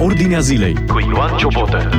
Ordinea 0.00 0.40
zilei 0.40 0.74
cu 0.86 0.98
Ioan 0.98 1.36
Ciobotă. 1.36 1.90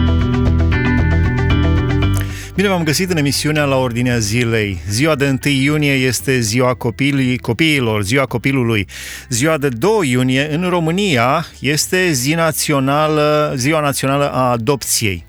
Bine 2.55 2.67
v-am 2.67 2.83
găsit 2.83 3.09
în 3.09 3.17
emisiunea 3.17 3.63
la 3.63 3.75
Ordinea 3.75 4.17
Zilei. 4.17 4.81
Ziua 4.89 5.15
de 5.15 5.37
1 5.45 5.53
iunie 5.53 5.93
este 5.93 6.39
ziua 6.39 6.73
copilului, 6.73 7.37
copiilor, 7.37 8.03
ziua 8.03 8.25
copilului. 8.25 8.87
Ziua 9.29 9.57
de 9.57 9.69
2 9.69 10.09
iunie 10.09 10.53
în 10.53 10.69
România 10.69 11.45
este 11.59 12.11
zi 12.11 12.33
națională, 12.33 13.53
ziua 13.55 13.79
națională 13.79 14.31
a 14.31 14.51
adopției. 14.51 15.25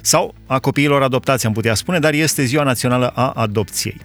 Sau 0.00 0.34
a 0.46 0.58
copiilor 0.58 1.02
adoptați, 1.02 1.46
am 1.46 1.52
putea 1.52 1.74
spune, 1.74 1.98
dar 1.98 2.12
este 2.12 2.44
ziua 2.44 2.62
națională 2.62 3.06
a 3.06 3.30
adopției. 3.30 3.96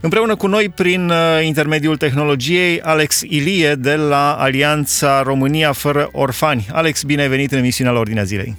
Împreună 0.00 0.36
cu 0.36 0.46
noi, 0.46 0.68
prin 0.68 1.08
uh, 1.08 1.16
intermediul 1.42 1.96
tehnologiei, 1.96 2.80
Alex 2.80 3.20
Ilie 3.20 3.74
de 3.74 3.94
la 3.94 4.32
Alianța 4.32 5.22
România 5.22 5.72
Fără 5.72 6.08
Orfani. 6.12 6.66
Alex, 6.72 7.02
bine 7.02 7.22
ai 7.22 7.28
venit 7.28 7.52
în 7.52 7.58
emisiunea 7.58 7.92
la 7.92 7.98
Ordinea 7.98 8.22
Zilei. 8.22 8.56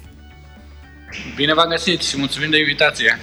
Bine 1.36 1.54
v-am 1.54 1.68
găsit 1.68 2.02
și 2.02 2.18
mulțumim 2.18 2.50
de 2.50 2.58
invitație. 2.58 3.18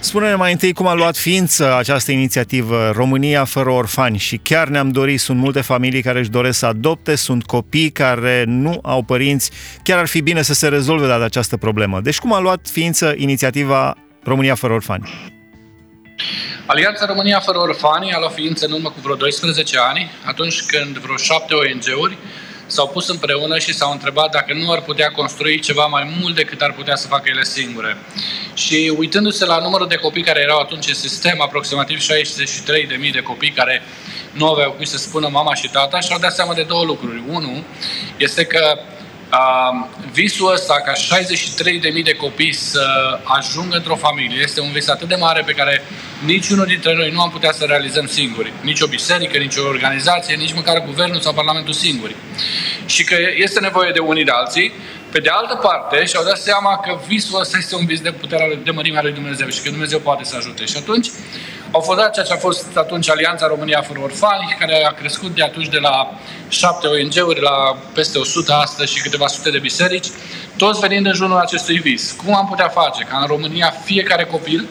Spune-ne 0.00 0.34
mai 0.34 0.52
întâi 0.52 0.72
cum 0.72 0.86
a 0.86 0.94
luat 0.94 1.16
ființă 1.16 1.76
această 1.76 2.12
inițiativă 2.12 2.92
România 2.94 3.44
fără 3.44 3.70
orfani 3.70 4.18
și 4.18 4.36
chiar 4.36 4.68
ne-am 4.68 4.90
dorit, 4.90 5.20
sunt 5.20 5.38
multe 5.38 5.60
familii 5.60 6.02
care 6.02 6.18
își 6.18 6.30
doresc 6.30 6.58
să 6.58 6.66
adopte, 6.66 7.14
sunt 7.14 7.44
copii 7.44 7.90
care 7.90 8.44
nu 8.46 8.78
au 8.82 9.02
părinți, 9.02 9.50
chiar 9.82 9.98
ar 9.98 10.06
fi 10.06 10.20
bine 10.20 10.42
să 10.42 10.54
se 10.54 10.68
rezolve 10.68 11.06
de 11.06 11.12
această 11.12 11.56
problemă. 11.56 12.00
Deci 12.00 12.18
cum 12.18 12.32
a 12.32 12.40
luat 12.40 12.68
ființă 12.72 13.14
inițiativa 13.16 13.96
România 14.24 14.54
fără 14.54 14.72
orfani? 14.72 15.10
Alianța 16.66 17.06
România 17.06 17.40
fără 17.40 17.58
orfani 17.58 18.12
a 18.12 18.18
luat 18.18 18.34
ființă 18.34 18.66
în 18.66 18.72
urmă 18.72 18.88
cu 18.88 19.00
vreo 19.02 19.14
12 19.14 19.78
ani, 19.78 20.10
atunci 20.24 20.62
când 20.62 20.98
vreo 20.98 21.16
șapte 21.16 21.54
ONG-uri 21.54 22.16
s-au 22.66 22.88
pus 22.88 23.08
împreună 23.08 23.58
și 23.58 23.74
s-au 23.74 23.92
întrebat 23.92 24.30
dacă 24.30 24.54
nu 24.54 24.72
ar 24.72 24.80
putea 24.80 25.10
construi 25.10 25.60
ceva 25.60 25.86
mai 25.86 26.16
mult 26.20 26.34
decât 26.34 26.60
ar 26.60 26.72
putea 26.72 26.96
să 26.96 27.06
facă 27.06 27.28
ele 27.28 27.42
singure. 27.42 27.96
Și 28.54 28.92
uitându-se 28.96 29.44
la 29.44 29.58
numărul 29.58 29.88
de 29.88 29.96
copii 29.96 30.22
care 30.22 30.40
erau 30.40 30.58
atunci 30.58 30.88
în 30.88 30.94
sistem, 30.94 31.40
aproximativ 31.40 31.98
63.000 31.98 33.12
de 33.12 33.20
copii 33.22 33.50
care 33.50 33.82
nu 34.32 34.48
aveau 34.48 34.72
cui 34.72 34.86
să 34.86 34.96
spună 34.96 35.28
mama 35.28 35.54
și 35.54 35.68
tata, 35.68 36.00
și-au 36.00 36.18
dat 36.18 36.34
seama 36.34 36.54
de 36.54 36.62
două 36.62 36.84
lucruri. 36.84 37.22
Unu, 37.28 37.64
este 38.16 38.44
că 38.44 38.78
visul 40.12 40.52
ăsta 40.52 40.74
ca 40.84 40.92
63.000 40.92 42.02
de 42.04 42.12
copii 42.12 42.52
să 42.52 42.84
ajungă 43.24 43.76
într-o 43.76 43.96
familie 43.96 44.40
este 44.42 44.60
un 44.60 44.72
vis 44.72 44.88
atât 44.88 45.08
de 45.08 45.14
mare 45.14 45.42
pe 45.46 45.52
care 45.52 45.82
niciunul 46.24 46.66
dintre 46.66 46.94
noi 46.94 47.10
nu 47.10 47.20
am 47.20 47.30
putea 47.30 47.52
să 47.52 47.64
realizăm 47.64 48.06
singuri. 48.06 48.52
Nici 48.60 48.80
o 48.80 48.86
biserică, 48.86 49.38
nici 49.38 49.56
o 49.56 49.68
organizație, 49.68 50.34
nici 50.34 50.54
măcar 50.54 50.84
guvernul 50.84 51.20
sau 51.20 51.32
parlamentul 51.32 51.72
singuri. 51.72 52.16
Și 52.86 53.04
că 53.04 53.16
este 53.34 53.60
nevoie 53.60 53.90
de 53.92 53.98
unii 53.98 54.24
de 54.24 54.30
alții. 54.30 54.72
Pe 55.10 55.20
de 55.20 55.28
altă 55.28 55.54
parte, 55.54 56.04
și-au 56.04 56.24
dat 56.24 56.36
seama 56.36 56.76
că 56.76 56.98
visul 57.06 57.40
ăsta 57.40 57.56
este 57.56 57.76
un 57.76 57.86
vis 57.86 58.00
de 58.00 58.12
putere 58.12 58.58
de 58.64 58.70
mărimea 58.70 59.02
lui 59.02 59.12
Dumnezeu 59.12 59.48
și 59.48 59.62
că 59.62 59.70
Dumnezeu 59.70 59.98
poate 59.98 60.24
să 60.24 60.36
ajute. 60.36 60.64
Și 60.64 60.76
atunci 60.76 61.08
au 61.70 61.80
fondat 61.80 62.12
ceea 62.12 62.24
ce 62.24 62.32
a 62.32 62.36
fost 62.36 62.76
atunci 62.76 63.10
Alianța 63.10 63.46
România 63.46 63.82
fără 63.82 64.00
Orfani, 64.02 64.56
care 64.58 64.84
a 64.84 64.90
crescut 64.90 65.34
de 65.34 65.42
atunci 65.42 65.68
de 65.68 65.78
la 65.78 66.18
șapte 66.48 66.86
ONG-uri 66.86 67.40
la 67.40 67.76
peste 67.94 68.18
100 68.18 68.52
astăzi 68.52 68.92
și 68.92 69.02
câteva 69.02 69.26
sute 69.26 69.50
de 69.50 69.58
biserici, 69.58 70.06
toți 70.56 70.80
venind 70.80 71.06
în 71.06 71.12
jurul 71.12 71.36
acestui 71.36 71.78
vis. 71.78 72.12
Cum 72.12 72.34
am 72.34 72.46
putea 72.46 72.68
face 72.68 73.04
ca 73.04 73.18
în 73.18 73.26
România 73.26 73.74
fiecare 73.84 74.24
copil 74.24 74.68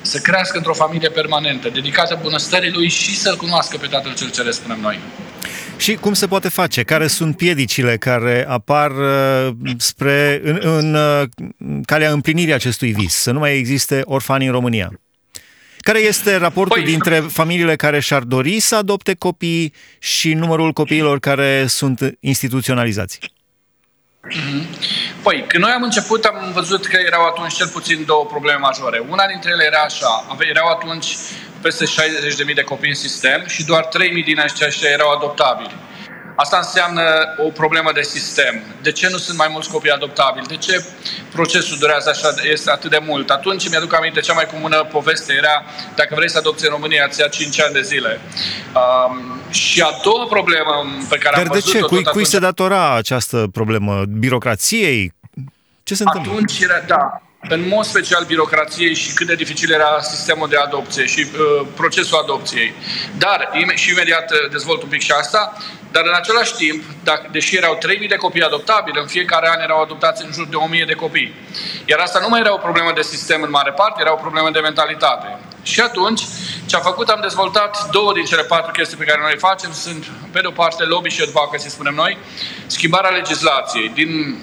să 0.00 0.18
crească 0.18 0.56
într-o 0.56 0.74
familie 0.74 1.08
permanentă, 1.08 1.68
dedicată 1.68 2.18
bunăstării 2.22 2.72
lui 2.72 2.88
și 2.88 3.16
să-L 3.16 3.36
cunoască 3.36 3.76
pe 3.76 3.86
Tatăl 3.86 4.14
Cel 4.14 4.30
Ceresc, 4.30 4.58
spunem 4.58 4.80
noi. 4.80 4.98
Și 5.76 5.94
cum 5.94 6.12
se 6.12 6.26
poate 6.26 6.48
face? 6.48 6.82
Care 6.82 7.06
sunt 7.06 7.36
piedicile 7.36 7.96
care 7.96 8.44
apar 8.48 8.90
uh, 8.90 9.48
spre, 9.78 10.40
în, 10.44 10.60
în 10.62 10.94
uh, 10.94 11.22
calea 11.84 12.10
împlinirii 12.10 12.52
acestui 12.52 12.92
vis? 12.92 13.14
Să 13.14 13.30
nu 13.30 13.38
mai 13.38 13.56
existe 13.56 14.00
orfani 14.04 14.46
în 14.46 14.52
România? 14.52 14.90
Care 15.80 15.98
este 15.98 16.36
raportul 16.36 16.82
păi, 16.82 16.90
dintre 16.90 17.20
familiile 17.20 17.76
care 17.76 18.00
și-ar 18.00 18.22
dori 18.22 18.60
să 18.60 18.76
adopte 18.76 19.14
copii 19.14 19.72
și 19.98 20.34
numărul 20.34 20.72
copiilor 20.72 21.18
care 21.18 21.66
sunt 21.66 22.16
instituționalizați? 22.20 23.18
Mhm. 24.22 24.66
Păi, 25.22 25.44
când 25.48 25.62
noi 25.62 25.72
am 25.72 25.82
început, 25.82 26.24
am 26.24 26.52
văzut 26.52 26.86
că 26.86 26.98
erau 27.06 27.26
atunci 27.26 27.54
cel 27.54 27.68
puțin 27.68 28.04
două 28.04 28.24
probleme 28.24 28.58
majore. 28.58 29.02
Una 29.08 29.26
dintre 29.26 29.50
ele 29.50 29.64
era 29.64 29.80
așa, 29.80 30.36
erau 30.48 30.68
atunci 30.68 31.06
peste 31.62 31.84
60.000 31.84 32.54
de 32.54 32.62
copii 32.62 32.88
în 32.88 32.94
sistem 32.94 33.44
și 33.46 33.64
doar 33.64 33.88
3.000 33.88 34.24
din 34.24 34.40
aceștia 34.40 34.90
erau 34.90 35.10
adoptabili. 35.10 35.74
Asta 36.44 36.56
înseamnă 36.56 37.02
o 37.46 37.48
problemă 37.50 37.90
de 37.94 38.02
sistem. 38.02 38.62
De 38.82 38.92
ce 38.92 39.08
nu 39.08 39.16
sunt 39.16 39.38
mai 39.38 39.48
mulți 39.50 39.70
copii 39.70 39.90
adoptabili? 39.90 40.46
De 40.46 40.56
ce 40.56 40.84
procesul 41.32 41.76
durează 41.78 42.08
așa, 42.08 42.28
este 42.42 42.70
atât 42.70 42.90
de 42.90 43.00
mult? 43.06 43.30
Atunci 43.30 43.70
mi-aduc 43.70 43.94
aminte, 43.94 44.20
cea 44.20 44.32
mai 44.32 44.46
comună 44.46 44.76
poveste 44.76 45.32
era 45.32 45.64
dacă 45.94 46.14
vrei 46.14 46.30
să 46.30 46.38
adopți 46.38 46.64
în 46.64 46.70
România, 46.70 47.06
îți 47.08 47.20
ia 47.20 47.28
5 47.28 47.60
ani 47.60 47.72
de 47.72 47.82
zile. 47.82 48.20
Um, 48.74 49.40
și 49.50 49.80
a 49.80 49.90
doua 50.02 50.26
problemă 50.26 50.86
pe 51.08 51.18
care 51.18 51.36
Dar 51.36 51.46
am 51.46 51.52
văzut-o 51.52 51.72
de 51.72 51.78
ce? 51.78 51.84
Cui, 51.84 52.04
cui 52.04 52.24
se 52.24 52.38
datora 52.38 52.94
această 52.94 53.46
problemă? 53.52 54.02
Birocrației? 54.08 55.12
Ce 55.82 55.94
se 55.94 56.02
întâmplă? 56.06 56.32
Atunci 56.32 56.58
era, 56.58 56.82
da, 56.86 57.22
în 57.40 57.68
mod 57.68 57.84
special 57.84 58.24
birocrației 58.24 58.94
și 58.94 59.12
cât 59.12 59.26
de 59.26 59.34
dificil 59.34 59.72
era 59.72 60.00
sistemul 60.00 60.48
de 60.48 60.56
adopție 60.56 61.06
și 61.06 61.20
uh, 61.20 61.66
procesul 61.76 62.18
adopției. 62.18 62.74
Dar, 63.18 63.50
im- 63.54 63.74
și 63.74 63.90
imediat 63.90 64.30
uh, 64.30 64.50
dezvolt 64.50 64.82
un 64.82 64.88
pic 64.88 65.00
și 65.00 65.10
asta, 65.10 65.56
dar 65.92 66.02
în 66.06 66.14
același 66.14 66.54
timp, 66.54 66.82
dacă, 67.04 67.28
deși 67.32 67.56
erau 67.56 67.78
3.000 68.02 68.08
de 68.08 68.14
copii 68.14 68.42
adoptabili, 68.42 68.98
în 69.00 69.06
fiecare 69.06 69.48
an 69.48 69.60
erau 69.60 69.82
adoptați 69.82 70.24
în 70.24 70.32
jur 70.32 70.46
de 70.46 70.56
1.000 70.80 70.86
de 70.86 70.92
copii. 70.92 71.34
Iar 71.84 71.98
asta 71.98 72.18
nu 72.18 72.28
mai 72.28 72.40
era 72.40 72.52
o 72.52 72.56
problemă 72.56 72.92
de 72.94 73.02
sistem 73.02 73.42
în 73.42 73.50
mare 73.50 73.72
parte, 73.72 74.00
era 74.00 74.12
o 74.12 74.16
problemă 74.16 74.50
de 74.50 74.58
mentalitate. 74.60 75.38
Și 75.62 75.80
atunci, 75.80 76.22
ce 76.66 76.76
am 76.76 76.82
făcut, 76.82 77.08
am 77.08 77.20
dezvoltat 77.20 77.90
două 77.90 78.12
din 78.12 78.24
cele 78.24 78.42
patru 78.42 78.70
chestii 78.70 78.96
pe 78.96 79.04
care 79.04 79.20
noi 79.20 79.30
le 79.30 79.38
facem. 79.38 79.72
Sunt, 79.72 80.06
pe 80.32 80.40
de 80.40 80.46
o 80.46 80.50
parte, 80.50 80.84
lobby 80.84 81.08
și 81.08 81.22
advocacy, 81.22 81.68
spunem 81.68 81.94
noi, 81.94 82.18
schimbarea 82.66 83.10
legislației. 83.10 83.88
Din 83.88 84.38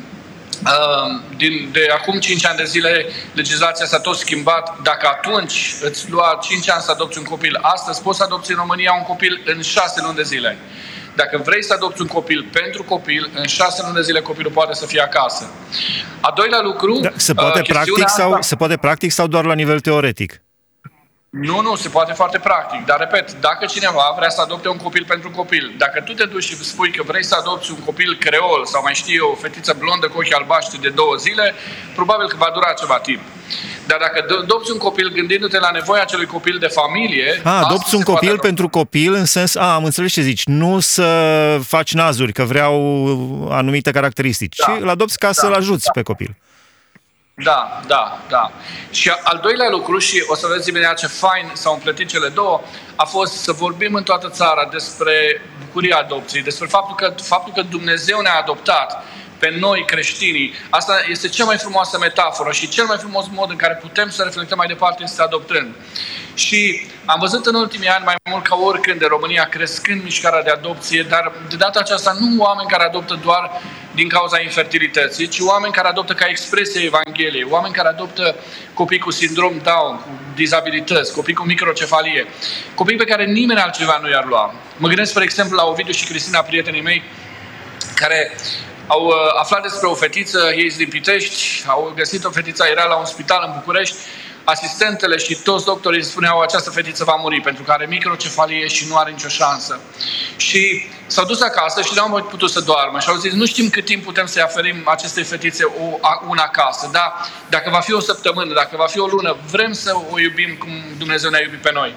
din, 1.37 1.69
de 1.71 1.87
acum 1.93 2.19
5 2.19 2.45
ani 2.45 2.57
de 2.57 2.63
zile 2.63 3.05
legislația 3.33 3.85
s-a 3.85 3.99
tot 3.99 4.15
schimbat. 4.15 4.81
Dacă 4.83 5.07
atunci 5.07 5.75
îți 5.81 6.09
lua 6.09 6.39
5 6.41 6.69
ani 6.69 6.81
să 6.81 6.91
adopți 6.91 7.17
un 7.17 7.23
copil, 7.23 7.59
astăzi 7.61 8.01
poți 8.01 8.17
să 8.17 8.23
adopți 8.23 8.51
în 8.51 8.57
România 8.57 8.93
un 8.97 9.03
copil 9.03 9.41
în 9.45 9.61
6 9.61 10.01
luni 10.01 10.15
de 10.15 10.23
zile. 10.23 10.57
Dacă 11.15 11.41
vrei 11.45 11.63
să 11.63 11.73
adopți 11.73 12.01
un 12.01 12.07
copil 12.07 12.49
pentru 12.51 12.83
copil, 12.83 13.29
în 13.33 13.45
6 13.45 13.81
luni 13.81 13.95
de 13.95 14.01
zile 14.01 14.21
copilul 14.21 14.51
poate 14.51 14.73
să 14.73 14.85
fie 14.85 15.01
acasă. 15.01 15.49
A 16.21 16.33
doilea 16.35 16.61
lucru... 16.61 16.99
Da, 16.99 17.09
se, 17.15 17.33
poate 17.33 17.59
uh, 17.59 17.65
practic 17.67 18.07
sau, 18.07 18.37
se 18.41 18.55
poate 18.55 18.77
practic 18.77 19.11
sau 19.11 19.27
doar 19.27 19.45
la 19.45 19.53
nivel 19.53 19.79
teoretic? 19.79 20.44
Nu, 21.41 21.61
nu, 21.61 21.75
se 21.75 21.89
poate 21.89 22.13
foarte 22.13 22.39
practic. 22.39 22.85
Dar, 22.85 22.97
repet, 22.99 23.33
dacă 23.33 23.65
cineva 23.65 24.13
vrea 24.17 24.29
să 24.29 24.41
adopte 24.41 24.67
un 24.69 24.77
copil 24.77 25.05
pentru 25.07 25.29
copil, 25.29 25.73
dacă 25.77 26.01
tu 26.01 26.13
te 26.13 26.25
duci 26.25 26.43
și 26.43 26.55
spui 26.55 26.91
că 26.91 27.03
vrei 27.03 27.23
să 27.23 27.35
adopți 27.39 27.71
un 27.71 27.79
copil 27.85 28.17
creol 28.19 28.65
sau 28.65 28.81
mai 28.81 28.93
știi 28.93 29.19
o 29.19 29.35
fetiță 29.35 29.75
blondă 29.79 30.07
cu 30.07 30.17
ochi 30.17 30.33
albaștri 30.33 30.81
de 30.81 30.89
două 30.89 31.15
zile, 31.15 31.53
probabil 31.95 32.27
că 32.27 32.35
va 32.39 32.51
dura 32.53 32.73
ceva 32.79 32.99
timp. 32.99 33.21
Dar 33.87 33.97
dacă 33.99 34.25
adopți 34.43 34.71
un 34.71 34.77
copil 34.77 35.11
gândindu-te 35.11 35.59
la 35.59 35.69
nevoia 35.73 36.01
acelui 36.01 36.25
copil 36.25 36.57
de 36.59 36.67
familie... 36.67 37.41
A, 37.43 37.63
adopți 37.63 37.95
un 37.95 38.01
copil 38.01 38.39
pentru 38.39 38.69
copil 38.69 39.13
în 39.13 39.25
sens... 39.25 39.55
A, 39.55 39.73
am 39.73 39.83
înțeles 39.83 40.11
ce 40.11 40.21
zici. 40.21 40.45
Nu 40.45 40.79
să 40.79 41.07
faci 41.63 41.93
nazuri, 41.93 42.33
că 42.33 42.43
vreau 42.43 42.75
anumite 43.51 43.91
caracteristici, 43.91 44.55
da. 44.55 44.65
ci 44.65 44.81
îl 44.81 44.89
adopți 44.89 45.19
ca 45.19 45.27
da. 45.27 45.33
să-l 45.33 45.53
ajuți 45.53 45.85
da. 45.85 45.91
pe 45.91 46.01
copil. 46.01 46.35
Da, 47.43 47.81
da, 47.87 48.19
da. 48.29 48.51
Și 48.91 49.11
al 49.23 49.39
doilea 49.41 49.69
lucru, 49.69 49.97
și 49.97 50.23
o 50.27 50.35
să 50.35 50.47
vezi 50.47 50.69
imediat 50.69 50.97
ce 50.97 51.07
fain 51.07 51.51
s-au 51.53 51.73
împletit 51.73 52.07
cele 52.07 52.27
două, 52.27 52.61
a 52.95 53.05
fost 53.05 53.33
să 53.33 53.51
vorbim 53.51 53.93
în 53.93 54.03
toată 54.03 54.29
țara 54.29 54.67
despre 54.71 55.41
bucuria 55.65 55.97
adopției, 55.97 56.43
despre 56.43 56.67
faptul 56.67 56.95
că, 56.95 57.13
faptul 57.21 57.53
că 57.53 57.61
Dumnezeu 57.61 58.19
ne-a 58.19 58.39
adoptat 58.39 59.03
pe 59.39 59.55
noi 59.59 59.85
creștinii. 59.85 60.53
Asta 60.69 60.93
este 61.09 61.27
cea 61.27 61.45
mai 61.45 61.57
frumoasă 61.57 61.97
metaforă 61.97 62.51
și 62.51 62.67
cel 62.67 62.85
mai 62.85 62.97
frumos 62.97 63.25
mod 63.31 63.49
în 63.49 63.55
care 63.55 63.73
putem 63.73 64.09
să 64.09 64.23
reflectăm 64.23 64.57
mai 64.57 64.67
departe 64.67 65.03
este 65.03 65.21
adoptând. 65.21 65.75
Și 66.33 66.87
am 67.05 67.19
văzut 67.19 67.45
în 67.45 67.55
ultimii 67.55 67.87
ani 67.87 68.05
mai 68.05 68.15
mult 68.29 68.47
ca 68.47 68.55
oricând 68.55 68.99
de 68.99 69.05
România 69.05 69.43
crescând 69.43 70.03
mișcarea 70.03 70.43
de 70.43 70.49
adopție, 70.49 71.05
dar 71.09 71.31
de 71.49 71.55
data 71.55 71.79
aceasta 71.79 72.15
nu 72.19 72.43
oameni 72.43 72.69
care 72.69 72.83
adoptă 72.83 73.19
doar 73.23 73.61
din 73.95 74.07
cauza 74.07 74.41
infertilității, 74.41 75.27
ci 75.27 75.39
oameni 75.39 75.73
care 75.73 75.87
adoptă 75.87 76.13
ca 76.13 76.25
expresie 76.29 76.83
Evangheliei, 76.83 77.47
oameni 77.49 77.73
care 77.73 77.87
adoptă 77.87 78.35
copii 78.73 78.99
cu 78.99 79.11
sindrom 79.11 79.53
Down, 79.63 79.95
cu 79.97 80.09
dizabilități, 80.35 81.13
copii 81.13 81.33
cu 81.33 81.43
microcefalie, 81.43 82.25
copii 82.75 82.97
pe 82.97 83.03
care 83.03 83.25
nimeni 83.25 83.59
altceva 83.59 83.99
nu 84.01 84.09
i-ar 84.09 84.25
lua. 84.25 84.53
Mă 84.77 84.87
gândesc, 84.87 85.09
spre 85.09 85.23
exemplu, 85.23 85.55
la 85.55 85.65
Ovidiu 85.65 85.93
și 85.93 86.05
Cristina, 86.05 86.39
prietenii 86.39 86.81
mei, 86.81 87.03
care 87.95 88.35
au 88.87 89.05
uh, 89.05 89.13
aflat 89.39 89.61
despre 89.61 89.87
o 89.87 89.93
fetiță, 89.93 90.51
ei 90.55 90.69
din 90.69 90.87
Pitești, 90.87 91.63
au 91.67 91.93
găsit 91.95 92.23
o 92.23 92.29
fetiță, 92.29 92.65
era 92.71 92.83
la 92.83 92.95
un 92.95 93.05
spital 93.05 93.43
în 93.47 93.53
București, 93.59 93.95
asistentele 94.45 95.17
și 95.17 95.35
toți 95.35 95.65
doctorii 95.65 96.03
spuneau 96.03 96.39
această 96.39 96.69
fetiță 96.69 97.03
va 97.03 97.15
muri 97.15 97.41
pentru 97.41 97.63
că 97.63 97.71
are 97.71 97.85
microcefalie 97.85 98.67
și 98.67 98.87
nu 98.87 98.95
are 98.95 99.11
nicio 99.11 99.27
șansă. 99.27 99.79
Și 100.35 100.89
s-au 101.07 101.25
dus 101.25 101.41
acasă 101.41 101.81
și 101.81 101.91
nu 101.95 102.01
au 102.01 102.09
mai 102.09 102.21
putut 102.21 102.51
să 102.51 102.59
doarmă 102.59 102.99
și 102.99 103.09
au 103.09 103.15
zis 103.15 103.33
nu 103.33 103.45
știm 103.45 103.69
cât 103.69 103.85
timp 103.85 104.03
putem 104.03 104.25
să-i 104.25 104.41
oferim 104.45 104.81
acestei 104.85 105.23
fetițe 105.23 105.63
o, 105.63 105.97
una 106.27 106.43
acasă, 106.43 106.89
dar 106.91 107.13
dacă 107.49 107.69
va 107.69 107.79
fi 107.79 107.93
o 107.93 107.99
săptămână, 107.99 108.53
dacă 108.53 108.75
va 108.77 108.85
fi 108.85 108.99
o 108.99 109.05
lună, 109.05 109.37
vrem 109.51 109.73
să 109.73 109.95
o 110.11 110.19
iubim 110.19 110.55
cum 110.59 110.71
Dumnezeu 110.97 111.29
ne-a 111.29 111.41
iubit 111.41 111.61
pe 111.61 111.71
noi. 111.71 111.95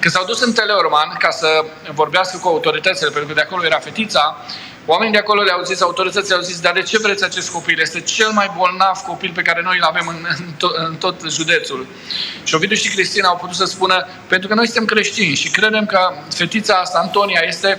Când 0.00 0.14
s-au 0.14 0.24
dus 0.24 0.40
în 0.40 0.52
Teleorman 0.52 1.16
ca 1.18 1.30
să 1.30 1.64
vorbească 1.94 2.38
cu 2.38 2.48
autoritățile, 2.48 3.10
pentru 3.10 3.28
că 3.28 3.34
de 3.34 3.40
acolo 3.40 3.64
era 3.64 3.78
fetița, 3.78 4.44
Oamenii 4.86 5.12
de 5.12 5.18
acolo 5.18 5.42
le-au 5.42 5.62
zis, 5.62 5.80
autoritățile 5.80 6.34
au 6.34 6.40
zis, 6.40 6.60
dar 6.60 6.72
de 6.72 6.82
ce 6.82 6.98
vreți 6.98 7.24
acest 7.24 7.50
copil? 7.50 7.80
Este 7.80 8.00
cel 8.00 8.30
mai 8.30 8.50
bolnav 8.56 8.98
copil 9.06 9.32
pe 9.34 9.42
care 9.42 9.62
noi 9.62 9.76
îl 9.78 9.84
avem 9.84 10.06
în, 10.08 10.26
în, 10.38 10.52
tot, 10.58 10.76
în 10.76 10.96
tot 10.96 11.20
județul. 11.30 11.86
Și 12.44 12.54
Ovidiu 12.54 12.76
și 12.76 12.88
Cristina 12.88 13.28
au 13.28 13.36
putut 13.36 13.56
să 13.56 13.64
spună, 13.64 14.06
pentru 14.26 14.48
că 14.48 14.54
noi 14.54 14.66
suntem 14.66 14.84
creștini 14.84 15.34
și 15.34 15.50
credem 15.50 15.86
că 15.86 16.12
fetița 16.34 16.74
asta, 16.74 16.98
Antonia, 16.98 17.40
este 17.46 17.78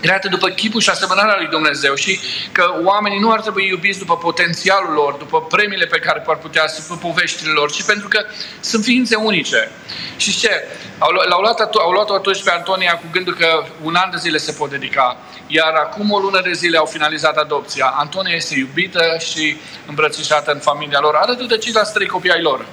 create 0.00 0.28
după 0.28 0.48
chipul 0.48 0.80
și 0.80 0.90
asemănarea 0.90 1.36
lui 1.38 1.46
Dumnezeu 1.46 1.94
și 1.94 2.20
că 2.52 2.64
oamenii 2.84 3.18
nu 3.18 3.30
ar 3.30 3.40
trebui 3.40 3.66
iubiți 3.68 3.98
după 3.98 4.16
potențialul 4.16 4.92
lor, 4.92 5.12
după 5.12 5.42
premiile 5.42 5.86
pe 5.86 5.98
care 5.98 6.22
ar 6.26 6.36
putea, 6.36 6.64
după 6.78 7.06
poveștile 7.06 7.50
lor, 7.50 7.70
ci 7.70 7.82
pentru 7.82 8.08
că 8.08 8.24
sunt 8.60 8.84
ființe 8.84 9.16
unice. 9.16 9.70
Și 10.16 10.38
ce? 10.38 10.64
Au, 10.98 11.10
l-au 11.10 11.40
luat, 11.40 11.60
au 11.60 11.90
luat 11.90 12.08
atunci 12.08 12.42
pe 12.42 12.50
Antonia 12.50 12.92
cu 12.92 13.06
gândul 13.12 13.34
că 13.34 13.64
un 13.82 13.94
an 13.94 14.10
de 14.10 14.16
zile 14.16 14.38
se 14.38 14.52
pot 14.52 14.70
dedica, 14.70 15.16
iar 15.46 15.72
acum 15.84 16.10
o 16.10 16.18
lună 16.18 16.40
de 16.44 16.52
zile 16.52 16.76
au 16.76 16.86
finalizat 16.86 17.36
adopția. 17.36 17.86
Antonia 17.86 18.34
este 18.34 18.58
iubită 18.58 19.00
și 19.18 19.56
îmbrățișată 19.86 20.52
în 20.52 20.58
familia 20.58 20.98
lor, 21.00 21.14
alături 21.14 21.48
de 21.48 21.58
ceilalți 21.58 21.92
trei 21.92 22.06
copii 22.06 22.32
ai 22.32 22.42
lor. 22.42 22.66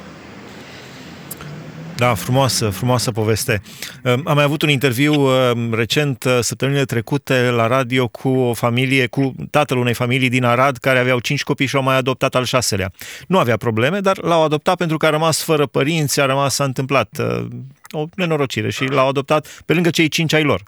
Da, 1.96 2.14
frumoasă, 2.14 2.70
frumoasă 2.70 3.12
poveste. 3.12 3.62
Am 4.04 4.31
mai 4.34 4.44
avut 4.44 4.62
un 4.62 4.70
interviu 4.70 5.30
recent, 5.72 6.24
uh, 6.24 6.38
săptămânile 6.42 6.86
trecute, 6.86 7.50
la 7.50 7.68
radio 7.68 8.08
cu 8.08 8.30
o 8.30 8.54
familie, 8.54 9.08
cu 9.08 9.34
tatăl 9.50 9.78
unei 9.78 9.94
familii 9.94 10.30
din 10.30 10.44
Arad, 10.44 10.78
care 10.78 11.00
aveau 11.00 11.19
cinci 11.19 11.44
copii 11.44 11.66
și 11.66 11.76
au 11.76 11.84
mai 11.84 11.96
adoptat 11.96 12.36
al 12.36 12.44
șaselea. 12.44 12.92
Nu 13.28 13.40
avea 13.40 13.58
probleme, 13.58 14.00
dar 14.00 14.18
l-au 14.22 14.44
adoptat 14.44 14.76
pentru 14.76 14.98
că 14.98 15.06
a 15.06 15.10
rămas 15.10 15.42
fără 15.42 15.66
părinți, 15.66 16.19
a 16.19 16.26
rămas, 16.26 16.54
s-a 16.54 16.64
întâmplat 16.64 17.10
uh, 17.19 17.46
o 17.92 18.06
nenorocire 18.16 18.72
și 18.72 18.84
l-au 18.84 19.08
adoptat 19.08 19.62
pe 19.66 19.74
lângă 19.74 19.90
cei 19.90 20.08
cinci 20.08 20.34
ai 20.34 20.44
lor. 20.44 20.64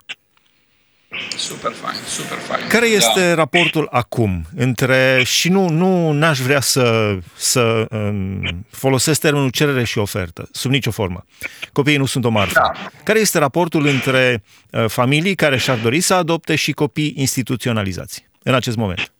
Super 1.36 1.72
fain, 1.72 1.96
super 2.06 2.38
fain. 2.38 2.68
Care 2.68 2.86
este 2.86 3.28
da. 3.28 3.34
raportul 3.34 3.88
acum 3.90 4.46
între, 4.56 5.22
și 5.24 5.48
nu, 5.48 5.68
nu 5.68 6.12
n-aș 6.12 6.38
vrea 6.38 6.60
să, 6.60 7.16
să 7.36 7.86
um, 7.90 8.66
folosesc 8.70 9.20
termenul 9.20 9.50
cerere 9.50 9.84
și 9.84 9.98
ofertă, 9.98 10.48
sub 10.52 10.70
nicio 10.70 10.90
formă. 10.90 11.24
Copiii 11.72 11.96
nu 11.96 12.06
sunt 12.06 12.24
o 12.24 12.28
marfă. 12.28 12.52
Da. 12.54 12.90
Care 13.04 13.18
este 13.18 13.38
raportul 13.38 13.86
între 13.86 14.42
uh, 14.70 14.84
familii 14.88 15.34
care 15.34 15.56
și-ar 15.58 15.78
dori 15.78 16.00
să 16.00 16.14
adopte 16.14 16.54
și 16.54 16.72
copii 16.72 17.12
instituționalizați 17.16 18.26
în 18.42 18.54
acest 18.54 18.76
moment? 18.76 19.10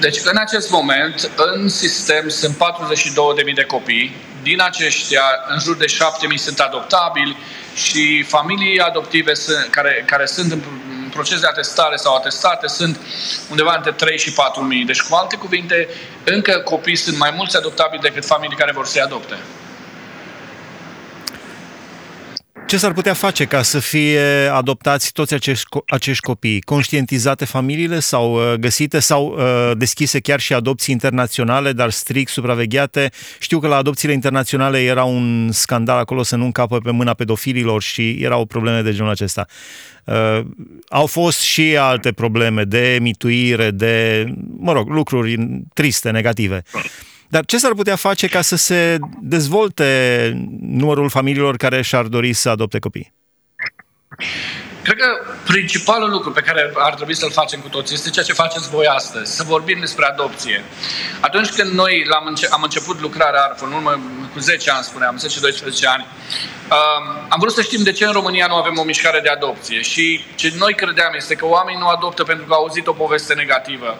Deci, 0.00 0.18
în 0.22 0.36
acest 0.36 0.70
moment, 0.70 1.30
în 1.36 1.68
sistem 1.68 2.28
sunt 2.28 2.56
42.000 2.56 3.54
de 3.54 3.64
copii. 3.64 4.16
Din 4.42 4.60
aceștia, 4.60 5.22
în 5.48 5.58
jur 5.58 5.76
de 5.76 5.84
7.000 5.86 6.36
sunt 6.36 6.60
adoptabili 6.60 7.36
și 7.74 8.22
familii 8.22 8.80
adoptive 8.80 9.34
sunt, 9.34 9.68
care, 9.70 10.04
care 10.06 10.26
sunt 10.26 10.52
în 10.52 10.60
proces 11.10 11.40
de 11.40 11.46
atestare 11.46 11.96
sau 11.96 12.14
atestate 12.14 12.66
sunt 12.66 13.00
undeva 13.50 13.74
între 13.76 13.92
3 13.92 14.18
și 14.18 14.30
4.000. 14.30 14.36
Deci, 14.86 15.02
cu 15.02 15.14
alte 15.14 15.36
cuvinte, 15.36 15.88
încă 16.24 16.58
copii 16.64 16.96
sunt 16.96 17.18
mai 17.18 17.32
mulți 17.36 17.56
adoptabili 17.56 18.02
decât 18.02 18.24
familii 18.24 18.56
care 18.56 18.72
vor 18.72 18.86
să-i 18.86 19.00
adopte. 19.00 19.36
Ce 22.68 22.76
s-ar 22.76 22.92
putea 22.92 23.14
face 23.14 23.44
ca 23.44 23.62
să 23.62 23.78
fie 23.78 24.20
adoptați 24.52 25.12
toți 25.12 25.34
acești, 25.34 25.66
acești 25.86 26.22
copii? 26.22 26.60
Conștientizate 26.60 27.44
familiile 27.44 28.00
sau 28.00 28.34
uh, 28.34 28.54
găsite 28.54 28.98
sau 28.98 29.36
uh, 29.38 29.76
deschise 29.76 30.20
chiar 30.20 30.40
și 30.40 30.52
adopții 30.54 30.92
internaționale, 30.92 31.72
dar 31.72 31.90
strict 31.90 32.30
supravegheate? 32.30 33.10
Știu 33.38 33.58
că 33.58 33.66
la 33.66 33.76
adopțiile 33.76 34.14
internaționale 34.14 34.82
era 34.82 35.04
un 35.04 35.52
scandal 35.52 35.98
acolo 35.98 36.22
să 36.22 36.36
nu 36.36 36.44
încapă 36.44 36.78
pe 36.78 36.90
mâna 36.90 37.14
pedofililor 37.14 37.82
și 37.82 38.10
erau 38.10 38.44
probleme 38.44 38.82
de 38.82 38.92
genul 38.92 39.10
acesta. 39.10 39.46
Uh, 40.04 40.40
au 40.88 41.06
fost 41.06 41.40
și 41.40 41.76
alte 41.76 42.12
probleme 42.12 42.64
de 42.64 42.98
mituire, 43.00 43.70
de, 43.70 44.24
mă 44.58 44.72
rog, 44.72 44.88
lucruri 44.88 45.36
triste, 45.74 46.10
negative. 46.10 46.62
Dar 47.28 47.44
ce 47.44 47.58
s-ar 47.58 47.72
putea 47.74 47.96
face 47.96 48.26
ca 48.26 48.40
să 48.40 48.56
se 48.56 48.98
dezvolte 49.20 50.32
numărul 50.60 51.08
familiilor 51.08 51.56
care 51.56 51.82
și-ar 51.82 52.06
dori 52.06 52.32
să 52.32 52.48
adopte 52.48 52.78
copii? 52.78 53.12
Cred 54.88 55.00
că 55.00 55.34
principalul 55.46 56.10
lucru 56.10 56.30
pe 56.30 56.40
care 56.40 56.72
ar 56.74 56.94
trebui 56.94 57.14
să-l 57.14 57.30
facem 57.30 57.60
cu 57.60 57.68
toți 57.68 57.94
este 57.94 58.10
ceea 58.10 58.24
ce 58.24 58.32
faceți 58.32 58.68
voi 58.68 58.86
astăzi, 58.86 59.36
să 59.36 59.42
vorbim 59.42 59.80
despre 59.80 60.04
adopție. 60.04 60.64
Atunci 61.20 61.48
când 61.48 61.70
noi 61.72 62.06
am, 62.10 62.26
înce- 62.26 62.48
am 62.50 62.62
început 62.62 63.00
lucrarea 63.00 63.40
ARFO, 63.40 63.64
în 63.64 63.72
urmă 63.72 64.00
cu 64.32 64.38
10 64.38 64.70
ani, 64.70 64.84
spuneam, 64.84 65.16
10-12 65.16 65.86
ani, 65.86 66.06
um, 66.06 67.26
am 67.28 67.38
vrut 67.40 67.52
să 67.52 67.62
știm 67.62 67.82
de 67.82 67.92
ce 67.92 68.04
în 68.04 68.12
România 68.12 68.46
nu 68.46 68.54
avem 68.54 68.78
o 68.78 68.82
mișcare 68.82 69.20
de 69.20 69.28
adopție. 69.28 69.80
Și 69.80 70.24
ce 70.34 70.52
noi 70.58 70.74
credeam 70.74 71.12
este 71.16 71.34
că 71.34 71.46
oamenii 71.46 71.80
nu 71.80 71.88
adoptă 71.88 72.22
pentru 72.24 72.44
că 72.46 72.54
au 72.54 72.60
auzit 72.60 72.86
o 72.86 72.92
poveste 72.92 73.34
negativă. 73.34 73.98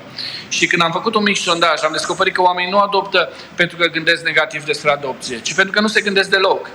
Și 0.49 0.67
când 0.67 0.83
am 0.83 0.93
făcut 0.93 1.15
un 1.15 1.23
mic 1.23 1.37
sondaj, 1.37 1.83
am 1.83 1.93
descoperit 1.93 2.35
că 2.35 2.43
oamenii 2.43 2.71
nu 2.71 2.79
adoptă 2.79 3.33
pentru 3.55 3.77
că 3.77 3.87
gândesc 3.87 4.23
negativ 4.23 4.65
despre 4.65 4.91
adopție, 4.91 5.41
ci 5.41 5.55
pentru 5.55 5.73
că 5.73 5.81
nu 5.81 5.89
se 5.89 6.01
gândesc 6.01 6.31
deloc. 6.31 6.71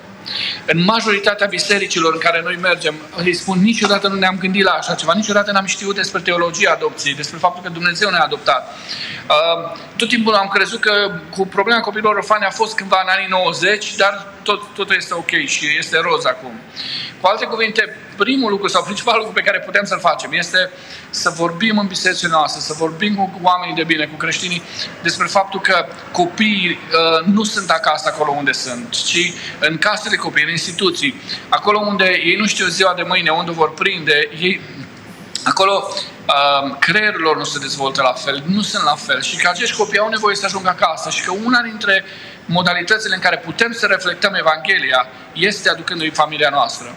În 0.66 0.84
majoritatea 0.84 1.48
bisericilor 1.48 2.14
în 2.14 2.20
care 2.20 2.42
noi 2.44 2.58
mergem, 2.62 2.96
îi 3.16 3.34
spun, 3.34 3.60
niciodată 3.62 4.08
nu 4.08 4.16
ne-am 4.16 4.38
gândit 4.40 4.64
la 4.64 4.72
așa 4.72 4.94
ceva, 4.94 5.14
niciodată 5.16 5.52
n-am 5.52 5.66
știut 5.66 5.96
despre 5.96 6.22
teologia 6.22 6.72
adopției, 6.72 7.16
despre 7.16 7.38
faptul 7.38 7.64
că 7.64 7.70
Dumnezeu 7.70 8.10
ne-a 8.10 8.24
adoptat. 8.24 8.76
Uh, 9.30 9.78
tot 9.96 10.08
timpul 10.08 10.34
am 10.34 10.48
crezut 10.48 10.80
că 10.80 11.20
cu 11.30 11.48
problema 11.48 11.80
copiilor 11.80 12.16
orfani 12.16 12.46
a 12.46 12.50
fost 12.50 12.76
cândva 12.76 13.02
în 13.04 13.10
anii 13.10 13.28
90, 13.30 13.96
dar 13.96 14.28
tot, 14.44 14.74
totul 14.74 14.96
este 14.96 15.14
ok 15.14 15.32
și 15.46 15.66
este 15.78 15.98
roz 16.02 16.26
acum. 16.26 16.52
Cu 17.22 17.28
alte 17.28 17.46
cuvinte, 17.46 17.98
primul 18.18 18.52
lucru 18.52 18.68
sau 18.68 18.84
principalul 18.84 19.20
lucru 19.20 19.34
pe 19.34 19.46
care 19.46 19.60
putem 19.60 19.84
să-l 19.84 20.00
facem 20.00 20.32
este 20.34 20.70
să 21.10 21.30
vorbim 21.30 21.78
în 21.78 21.88
bisericile 21.88 22.30
noastre, 22.30 22.62
să 22.62 22.74
vorbim 22.78 23.16
cu 23.16 23.40
oamenii 23.42 23.76
de 23.76 23.84
bine, 23.84 24.06
cu 24.06 24.16
creștinii, 24.16 24.62
despre 25.02 25.28
faptul 25.28 25.60
că 25.60 25.86
copiii 26.12 26.70
uh, 26.70 27.26
nu 27.26 27.44
sunt 27.44 27.70
acasă 27.70 28.12
acolo 28.14 28.32
unde 28.38 28.52
sunt, 28.52 28.90
ci 28.90 29.34
în 29.60 29.78
casele 29.78 30.16
copiii, 30.16 30.46
în 30.46 30.52
instituții, 30.52 31.22
acolo 31.50 31.80
unde 31.80 32.22
ei 32.24 32.36
nu 32.36 32.46
știu 32.46 32.66
ziua 32.66 32.94
de 32.94 33.04
mâine, 33.08 33.30
unde 33.30 33.52
vor 33.52 33.74
prinde, 33.74 34.30
ei 34.40 34.62
Acolo 35.44 35.88
uh, 35.88 36.76
creierul 36.80 37.22
lor 37.22 37.38
nu 37.38 37.44
se 37.44 37.60
dezvoltă 37.60 38.02
la 38.02 38.14
fel, 38.14 38.44
nu 38.46 38.62
sunt 38.62 38.84
la 38.84 38.96
fel 38.96 39.22
și 39.22 39.36
că 39.36 39.50
acești 39.50 39.78
copii 39.78 40.00
au 40.00 40.10
nevoie 40.10 40.36
să 40.36 40.46
ajungă 40.46 40.70
acasă 40.70 41.10
și 41.10 41.24
că 41.24 41.32
una 41.46 41.62
dintre 41.62 42.06
modalitățile 42.46 43.16
în 43.16 43.22
care 43.22 43.38
putem 43.38 43.72
să 43.72 43.86
reflectăm 43.86 44.34
Evanghelia 44.34 45.08
este 45.34 45.70
aducându-i 45.70 46.10
familia 46.10 46.50
noastră. 46.50 46.96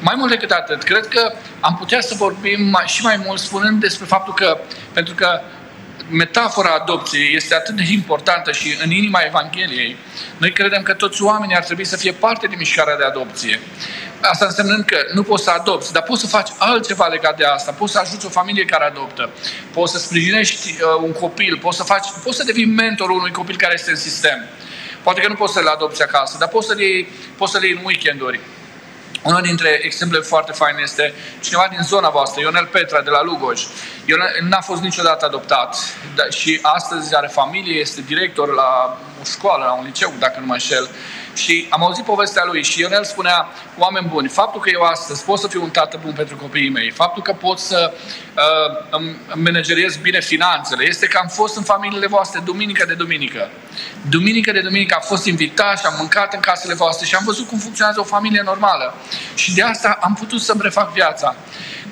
Mai 0.00 0.14
mult 0.16 0.30
decât 0.30 0.50
atât, 0.50 0.82
cred 0.82 1.06
că 1.06 1.32
am 1.60 1.76
putea 1.76 2.00
să 2.00 2.14
vorbim 2.14 2.62
mai, 2.62 2.84
și 2.86 3.02
mai 3.02 3.20
mult 3.24 3.40
spunând 3.40 3.80
despre 3.80 4.06
faptul 4.06 4.34
că, 4.34 4.58
pentru 4.92 5.14
că 5.14 5.40
metafora 6.10 6.70
adopției 6.70 7.34
este 7.34 7.54
atât 7.54 7.74
de 7.74 7.82
importantă 7.92 8.52
și 8.52 8.78
în 8.84 8.90
inima 8.90 9.20
Evangheliei, 9.20 9.96
noi 10.36 10.52
credem 10.52 10.82
că 10.82 10.92
toți 10.92 11.22
oamenii 11.22 11.56
ar 11.56 11.64
trebui 11.64 11.84
să 11.84 11.96
fie 11.96 12.12
parte 12.12 12.46
din 12.46 12.58
mișcarea 12.58 12.96
de 12.96 13.04
adopție. 13.04 13.60
Asta 14.20 14.44
însemnând 14.44 14.84
că 14.84 14.96
nu 15.14 15.22
poți 15.22 15.44
să 15.44 15.50
adopți, 15.50 15.92
dar 15.92 16.02
poți 16.02 16.20
să 16.20 16.26
faci 16.26 16.48
altceva 16.58 17.06
legat 17.06 17.36
de 17.36 17.44
asta. 17.44 17.72
Poți 17.72 17.92
să 17.92 17.98
ajuți 17.98 18.26
o 18.26 18.28
familie 18.28 18.64
care 18.64 18.84
adoptă. 18.84 19.30
Poți 19.72 19.92
să 19.92 19.98
sprijinești 19.98 20.68
uh, 20.70 21.02
un 21.02 21.12
copil. 21.12 21.58
Poți 21.58 21.76
să, 21.76 21.82
faci, 21.82 22.06
poți 22.24 22.36
să 22.36 22.44
devii 22.44 22.66
mentorul 22.66 23.18
unui 23.18 23.30
copil 23.30 23.56
care 23.56 23.74
este 23.74 23.90
în 23.90 23.96
sistem. 23.96 24.38
Poate 25.08 25.22
că 25.22 25.28
nu 25.28 25.34
poți 25.34 25.52
să-l 25.52 25.66
adopți 25.66 26.02
acasă, 26.02 26.36
dar 26.38 26.48
poți 26.48 26.66
să-l 26.66 26.80
iei, 26.80 27.08
poți 27.36 27.52
să-l 27.52 27.62
iei 27.62 27.72
în 27.72 27.84
weekenduri. 27.84 28.40
Unul 29.22 29.40
dintre 29.42 29.80
exemple 29.82 30.18
foarte 30.18 30.52
faine 30.52 30.80
este 30.82 31.14
cineva 31.40 31.66
din 31.70 31.82
zona 31.82 32.08
voastră, 32.08 32.40
Ionel 32.40 32.66
Petra 32.66 33.00
de 33.00 33.10
la 33.10 33.22
Lugoj. 33.22 33.62
Ionel 34.04 34.28
n-a 34.48 34.60
fost 34.60 34.82
niciodată 34.82 35.24
adoptat 35.24 35.76
și 36.30 36.58
astăzi 36.62 37.16
are 37.16 37.26
familie, 37.26 37.80
este 37.80 38.00
director 38.00 38.54
la 38.54 38.98
o 39.20 39.24
școală, 39.24 39.64
la 39.64 39.72
un 39.72 39.84
liceu, 39.84 40.12
dacă 40.18 40.40
nu 40.40 40.46
mă 40.46 40.52
înșel. 40.52 40.88
Și 41.34 41.66
am 41.70 41.82
auzit 41.82 42.04
povestea 42.04 42.44
lui 42.46 42.62
și 42.62 42.80
Ionel 42.80 43.04
spunea, 43.04 43.48
oameni 43.78 44.06
buni, 44.06 44.28
faptul 44.28 44.60
că 44.60 44.70
eu 44.72 44.82
astăzi 44.82 45.24
pot 45.24 45.38
să 45.38 45.48
fiu 45.48 45.62
un 45.62 45.70
tată 45.70 46.00
bun 46.02 46.12
pentru 46.12 46.36
copiii 46.36 46.70
mei, 46.70 46.90
faptul 46.90 47.22
că 47.22 47.32
pot 47.32 47.58
să 47.58 47.92
uh, 47.92 48.86
îmi 48.90 49.16
manageriez 49.34 49.96
bine 49.96 50.20
finanțele, 50.20 50.86
este 50.86 51.06
că 51.06 51.18
am 51.22 51.28
fost 51.28 51.56
în 51.56 51.62
familiile 51.62 52.06
voastre 52.06 52.40
duminică 52.44 52.84
de 52.86 52.94
duminică. 52.94 53.50
Duminică 54.08 54.52
de 54.52 54.60
duminică 54.60 54.94
am 54.94 55.06
fost 55.06 55.24
invitat 55.24 55.78
și 55.78 55.86
am 55.86 55.94
mâncat 55.98 56.34
în 56.34 56.40
casele 56.40 56.74
voastre 56.74 57.06
și 57.06 57.14
am 57.14 57.24
văzut 57.24 57.48
cum 57.48 57.58
funcționează 57.58 58.00
o 58.00 58.04
familie 58.04 58.42
normală. 58.44 58.94
Și 59.34 59.54
de 59.54 59.62
asta 59.62 59.98
am 60.00 60.14
putut 60.14 60.40
să-mi 60.40 60.60
refac 60.62 60.92
viața. 60.92 61.36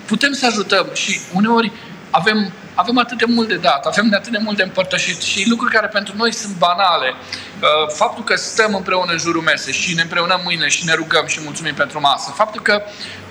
Putem 0.04 0.32
să 0.32 0.46
ajutăm 0.46 0.86
și 0.92 1.20
uneori 1.32 1.72
avem, 2.10 2.52
avem 2.74 2.98
atât 2.98 3.18
de 3.18 3.24
mult 3.28 3.48
de 3.48 3.56
dat, 3.56 3.86
avem 3.86 4.10
atât 4.14 4.32
de 4.32 4.38
mult 4.38 4.56
de 4.56 4.62
împărtășit 4.62 5.20
și 5.20 5.48
lucruri 5.48 5.72
care 5.72 5.86
pentru 5.86 6.14
noi 6.16 6.32
sunt 6.32 6.56
banale. 6.56 7.14
Uh, 7.14 7.92
faptul 7.94 8.24
că 8.24 8.34
stăm 8.36 8.74
împreună 8.74 9.12
în 9.12 9.18
jurul 9.18 9.42
mese 9.42 9.72
și 9.72 9.94
ne 9.94 10.02
împreunăm 10.02 10.40
mâine 10.44 10.68
și 10.68 10.84
ne 10.84 10.94
rugăm 10.94 11.26
și 11.26 11.40
mulțumim 11.44 11.74
pentru 11.74 12.00
masă. 12.00 12.30
Faptul 12.30 12.62
că 12.62 12.82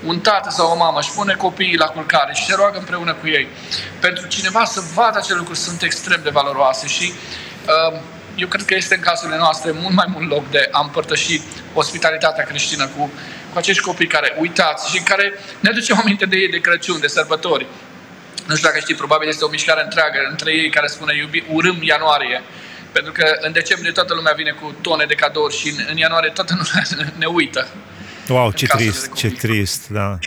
un 0.06 0.20
tată 0.20 0.50
sau 0.50 0.72
o 0.72 0.76
mamă 0.76 1.00
își 1.00 1.12
pune 1.12 1.34
copiii 1.34 1.78
la 1.78 1.86
culcare 1.86 2.34
și 2.34 2.46
se 2.46 2.56
roagă 2.56 2.78
împreună 2.78 3.14
cu 3.14 3.28
ei. 3.28 3.48
Pentru 4.00 4.28
cineva 4.28 4.64
să 4.66 4.82
vadă 4.94 5.18
acele 5.18 5.38
lucruri 5.38 5.60
sunt 5.60 5.82
extrem 5.82 6.20
de 6.24 6.30
valoroase 6.30 6.88
și 6.88 7.14
uh, 7.92 8.00
eu 8.36 8.48
cred 8.48 8.66
că 8.66 8.76
este 8.76 8.96
în 8.96 9.02
cazurile 9.02 9.38
noastre 9.38 9.72
mult 9.72 9.96
mai 9.96 10.06
mult 10.10 10.30
loc 10.30 10.50
de 10.50 10.68
a 10.72 10.82
împărtăși 10.82 11.42
ospitalitatea 11.74 12.44
creștină 12.44 12.88
cu, 12.88 13.12
cu 13.52 13.58
acești 13.58 13.82
copii 13.82 14.08
care 14.08 14.36
uitați 14.40 14.90
și 14.90 15.00
care 15.00 15.34
ne 15.60 15.70
aducem 15.70 15.98
aminte 15.98 16.26
de 16.26 16.36
ei 16.36 16.50
de 16.50 16.60
Crăciun, 16.60 17.00
de 17.00 17.08
sărbători. 17.08 17.66
Nu 18.48 18.56
știu 18.56 18.68
dacă 18.68 18.80
știi, 18.80 18.96
probabil 18.96 19.28
este 19.28 19.44
o 19.46 19.50
mișcare 19.50 19.84
întreagă 19.84 20.28
între 20.30 20.52
ei 20.52 20.70
care 20.70 20.88
spune 20.88 21.16
iubi, 21.16 21.44
urâm 21.50 21.78
ianuarie. 21.82 22.42
Pentru 22.92 23.12
că 23.12 23.26
în 23.40 23.52
decembrie 23.52 23.92
toată 23.92 24.14
lumea 24.14 24.34
vine 24.34 24.52
cu 24.52 24.76
tone 24.82 25.06
de 25.06 25.16
cadouri 25.16 25.56
și 25.56 25.70
în, 25.70 25.86
în 25.90 25.98
ianuarie 25.98 26.30
toată 26.30 26.54
lumea 26.58 26.84
ne 27.22 27.26
uită. 27.26 27.68
Wow, 28.28 28.52
ce 28.52 28.66
trist, 28.66 29.14
ce 29.14 29.30
trist, 29.30 29.88
da. 29.90 30.18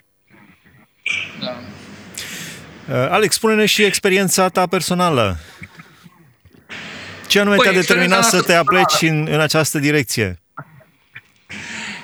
da. 1.41 1.57
Uh, 2.89 3.09
Alex, 3.11 3.35
spune-ne 3.35 3.67
și 3.67 3.85
experiența 3.85 4.49
ta 4.49 4.67
personală. 4.67 5.37
Ce 7.27 7.41
anume 7.41 7.57
păi, 7.57 7.65
te-a 7.65 7.81
determinat 7.81 8.25
să 8.25 8.43
te 8.43 8.55
apleci 8.55 9.01
în, 9.01 9.27
în 9.31 9.41
această 9.41 9.79
direcție? 9.79 10.43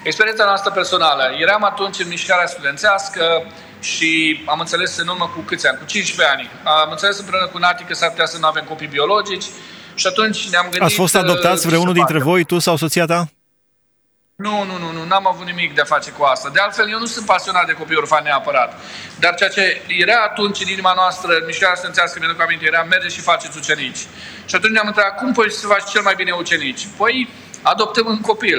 Experiența 0.02 0.44
noastră 0.44 0.70
personală. 0.70 1.22
Eram 1.38 1.64
atunci 1.64 1.98
în 1.98 2.08
mișcarea 2.08 2.46
studențească 2.46 3.46
și 3.84 4.42
am 4.46 4.58
înțeles 4.60 4.96
în 4.96 5.08
urmă 5.08 5.30
cu 5.34 5.40
câți 5.40 5.66
ani? 5.66 5.78
Cu 5.78 5.84
15 5.84 6.34
ani. 6.36 6.50
Am 6.82 6.90
înțeles 6.90 7.18
împreună 7.18 7.46
cu 7.46 7.58
Nati 7.58 7.84
că 7.84 7.94
s-ar 7.94 8.10
putea 8.10 8.26
să 8.26 8.38
nu 8.38 8.46
avem 8.46 8.64
copii 8.64 8.86
biologici 8.86 9.44
și 9.94 10.06
atunci 10.06 10.48
ne-am 10.48 10.62
gândit... 10.62 10.82
Ați 10.82 10.94
fost 10.94 11.16
adoptați 11.16 11.66
vreunul 11.66 11.92
dintre 11.92 12.18
voi, 12.18 12.44
tu 12.44 12.58
sau 12.58 12.76
soția 12.76 13.04
ta? 13.04 13.28
Nu, 14.36 14.64
nu, 14.64 14.78
nu, 14.78 14.92
nu, 14.92 15.04
n-am 15.04 15.26
avut 15.26 15.46
nimic 15.46 15.74
de 15.74 15.80
a 15.80 15.84
face 15.84 16.10
cu 16.10 16.22
asta. 16.24 16.48
De 16.52 16.60
altfel, 16.60 16.90
eu 16.90 16.98
nu 16.98 17.06
sunt 17.06 17.26
pasionat 17.26 17.66
de 17.66 17.72
copii 17.72 17.96
orfani 17.96 18.24
neapărat. 18.24 18.80
Dar 19.18 19.34
ceea 19.34 19.50
ce 19.50 19.82
era 19.88 20.18
atunci 20.30 20.60
în 20.60 20.68
inima 20.68 20.92
noastră, 20.94 21.32
în 21.34 21.44
mișcarea 21.46 21.74
studențească, 21.74 22.18
mi-aduc 22.18 22.40
aminte, 22.40 22.64
era 22.66 22.82
merge 22.82 23.08
și 23.08 23.20
faceți 23.20 23.56
ucenici. 23.56 24.02
Și 24.48 24.54
atunci 24.54 24.72
ne-am 24.72 24.86
întrebat, 24.86 25.16
cum 25.18 25.32
poți 25.32 25.58
să 25.58 25.66
faci 25.66 25.90
cel 25.90 26.02
mai 26.02 26.14
bine 26.14 26.32
ucenici? 26.32 26.86
Păi, 26.96 27.28
adoptăm 27.64 28.06
un 28.06 28.20
copil. 28.20 28.58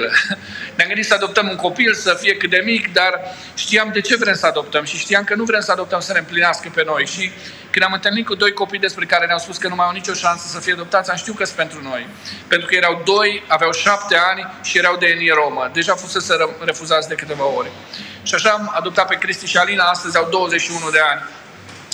Ne-am 0.76 0.88
gândit 0.88 1.06
să 1.06 1.14
adoptăm 1.14 1.48
un 1.48 1.56
copil, 1.56 1.94
să 1.94 2.16
fie 2.20 2.36
cât 2.36 2.50
de 2.50 2.62
mic, 2.64 2.92
dar 2.92 3.20
știam 3.54 3.90
de 3.92 4.00
ce 4.00 4.16
vrem 4.16 4.34
să 4.34 4.46
adoptăm 4.46 4.84
și 4.84 4.96
știam 4.96 5.24
că 5.24 5.34
nu 5.34 5.44
vrem 5.44 5.60
să 5.60 5.72
adoptăm 5.72 6.00
să 6.00 6.12
ne 6.12 6.18
împlinească 6.18 6.70
pe 6.74 6.82
noi. 6.86 7.06
Și 7.06 7.30
când 7.70 7.84
am 7.84 7.92
întâlnit 7.92 8.26
cu 8.26 8.34
doi 8.34 8.52
copii 8.52 8.78
despre 8.78 9.04
care 9.04 9.26
ne-au 9.26 9.38
spus 9.38 9.56
că 9.56 9.68
nu 9.68 9.74
mai 9.74 9.86
au 9.86 9.92
nicio 9.92 10.12
șansă 10.12 10.46
să 10.48 10.60
fie 10.60 10.72
adoptați, 10.72 11.10
am 11.10 11.16
știut 11.16 11.36
că 11.36 11.44
sunt 11.44 11.56
pentru 11.56 11.82
noi. 11.82 12.06
Pentru 12.48 12.66
că 12.68 12.74
erau 12.74 13.02
doi, 13.04 13.42
aveau 13.46 13.72
șapte 13.72 14.16
ani 14.16 14.46
și 14.62 14.78
erau 14.78 14.96
de 14.96 15.06
etnie 15.06 15.32
romă. 15.34 15.70
Deja 15.72 15.94
fusese 15.94 16.34
refuzați 16.60 17.08
de 17.08 17.14
câteva 17.14 17.44
ore. 17.44 17.70
Și 18.22 18.34
așa 18.34 18.50
am 18.50 18.72
adoptat 18.74 19.08
pe 19.08 19.14
Cristi 19.14 19.46
și 19.46 19.56
Alina, 19.56 19.84
astăzi 19.84 20.16
au 20.16 20.28
21 20.30 20.90
de 20.90 21.00
ani. 21.10 21.20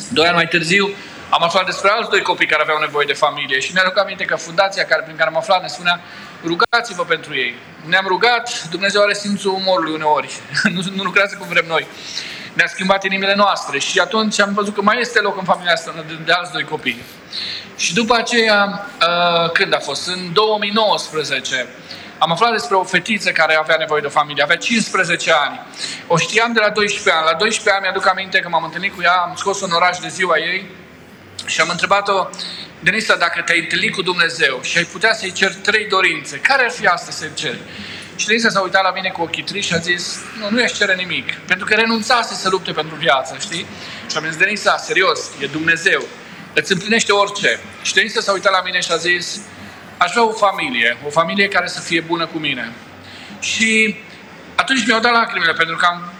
Doi 0.08 0.26
ani 0.26 0.34
mai 0.34 0.48
târziu, 0.48 0.94
am 1.36 1.42
aflat 1.42 1.64
despre 1.64 1.90
alți 1.90 2.10
doi 2.10 2.22
copii 2.22 2.46
care 2.46 2.62
aveau 2.62 2.78
nevoie 2.78 3.06
de 3.06 3.12
familie 3.12 3.60
și 3.60 3.72
mi-aduc 3.72 3.98
aminte 3.98 4.24
că 4.24 4.36
fundația 4.36 4.84
care, 4.84 5.02
prin 5.02 5.16
care 5.16 5.28
am 5.28 5.36
aflat 5.36 5.60
ne 5.62 5.66
spunea 5.66 6.00
rugați-vă 6.44 7.04
pentru 7.04 7.36
ei. 7.36 7.54
Ne-am 7.84 8.04
rugat, 8.06 8.68
Dumnezeu 8.70 9.02
are 9.02 9.14
simțul 9.14 9.52
umorului 9.52 9.92
uneori, 9.92 10.40
nu, 10.74 10.82
nu 10.94 11.02
lucrează 11.02 11.36
cum 11.38 11.48
vrem 11.48 11.64
noi. 11.66 11.86
Ne-a 12.52 12.66
schimbat 12.66 13.04
inimile 13.04 13.34
noastre 13.34 13.78
și 13.78 13.98
atunci 13.98 14.40
am 14.40 14.52
văzut 14.54 14.74
că 14.74 14.82
mai 14.82 15.00
este 15.00 15.20
loc 15.20 15.38
în 15.38 15.44
familia 15.44 15.72
asta 15.72 15.94
de, 16.06 16.18
de 16.24 16.32
alți 16.32 16.52
doi 16.52 16.64
copii. 16.64 17.02
Și 17.76 17.94
după 17.94 18.14
aceea, 18.14 18.86
uh, 19.00 19.50
când 19.50 19.74
a 19.74 19.78
fost? 19.78 20.08
În 20.08 20.32
2019, 20.32 21.66
am 22.18 22.30
aflat 22.30 22.52
despre 22.52 22.76
o 22.76 22.84
fetiță 22.84 23.30
care 23.30 23.54
avea 23.54 23.76
nevoie 23.78 24.00
de 24.00 24.06
o 24.06 24.10
familie, 24.10 24.42
avea 24.42 24.56
15 24.56 25.32
ani. 25.32 25.60
O 26.06 26.16
știam 26.16 26.52
de 26.52 26.60
la 26.60 26.68
12 26.68 27.10
ani. 27.10 27.24
La 27.24 27.34
12 27.34 27.70
ani 27.70 27.80
mi-aduc 27.82 28.08
aminte 28.08 28.38
că 28.38 28.48
m-am 28.48 28.64
întâlnit 28.64 28.94
cu 28.94 29.02
ea, 29.02 29.12
am 29.12 29.34
scos 29.36 29.60
un 29.60 29.70
oraș 29.70 29.98
de 29.98 30.08
ziua 30.08 30.38
ei 30.38 30.70
și 31.46 31.60
am 31.60 31.68
întrebat-o, 31.70 32.28
Denisa, 32.82 33.16
dacă 33.16 33.40
te-ai 33.40 33.58
întâlnit 33.58 33.94
cu 33.94 34.02
Dumnezeu 34.02 34.60
și 34.62 34.78
ai 34.78 34.84
putea 34.84 35.14
să-i 35.14 35.32
ceri 35.32 35.54
trei 35.54 35.86
dorințe, 35.88 36.38
care 36.38 36.62
ar 36.62 36.70
fi 36.70 36.86
asta 36.86 37.10
să-i 37.10 37.30
ceri? 37.34 37.58
Și 38.16 38.26
Denisa 38.26 38.48
s-a 38.48 38.60
uitat 38.60 38.82
la 38.82 38.92
mine 38.92 39.08
cu 39.08 39.22
ochii 39.22 39.42
triși 39.42 39.68
și 39.68 39.74
a 39.74 39.78
zis, 39.78 40.18
nu, 40.38 40.50
nu 40.50 40.60
i-aș 40.60 40.72
cere 40.72 40.94
nimic, 40.94 41.32
pentru 41.34 41.66
că 41.66 41.74
renunțase 41.74 42.34
să 42.34 42.48
lupte 42.48 42.72
pentru 42.72 42.94
viață, 42.94 43.36
știi? 43.40 43.66
Și 44.10 44.16
am 44.16 44.24
zis, 44.24 44.36
Denisa, 44.36 44.76
serios, 44.76 45.20
e 45.40 45.46
Dumnezeu, 45.46 46.02
îți 46.54 46.72
împlinește 46.72 47.12
orice. 47.12 47.60
Și 47.82 47.94
Denisa 47.94 48.20
s-a 48.20 48.32
uitat 48.32 48.52
la 48.52 48.62
mine 48.64 48.80
și 48.80 48.92
a 48.92 48.96
zis, 48.96 49.40
aș 49.96 50.10
vrea 50.10 50.26
o 50.26 50.32
familie, 50.32 50.96
o 51.06 51.10
familie 51.10 51.48
care 51.48 51.66
să 51.66 51.80
fie 51.80 52.00
bună 52.00 52.26
cu 52.26 52.38
mine. 52.38 52.72
Și 53.40 53.96
atunci 54.54 54.86
mi-au 54.86 55.00
dat 55.00 55.12
lacrimile, 55.12 55.52
pentru 55.52 55.76
că 55.76 55.86
am 55.86 56.11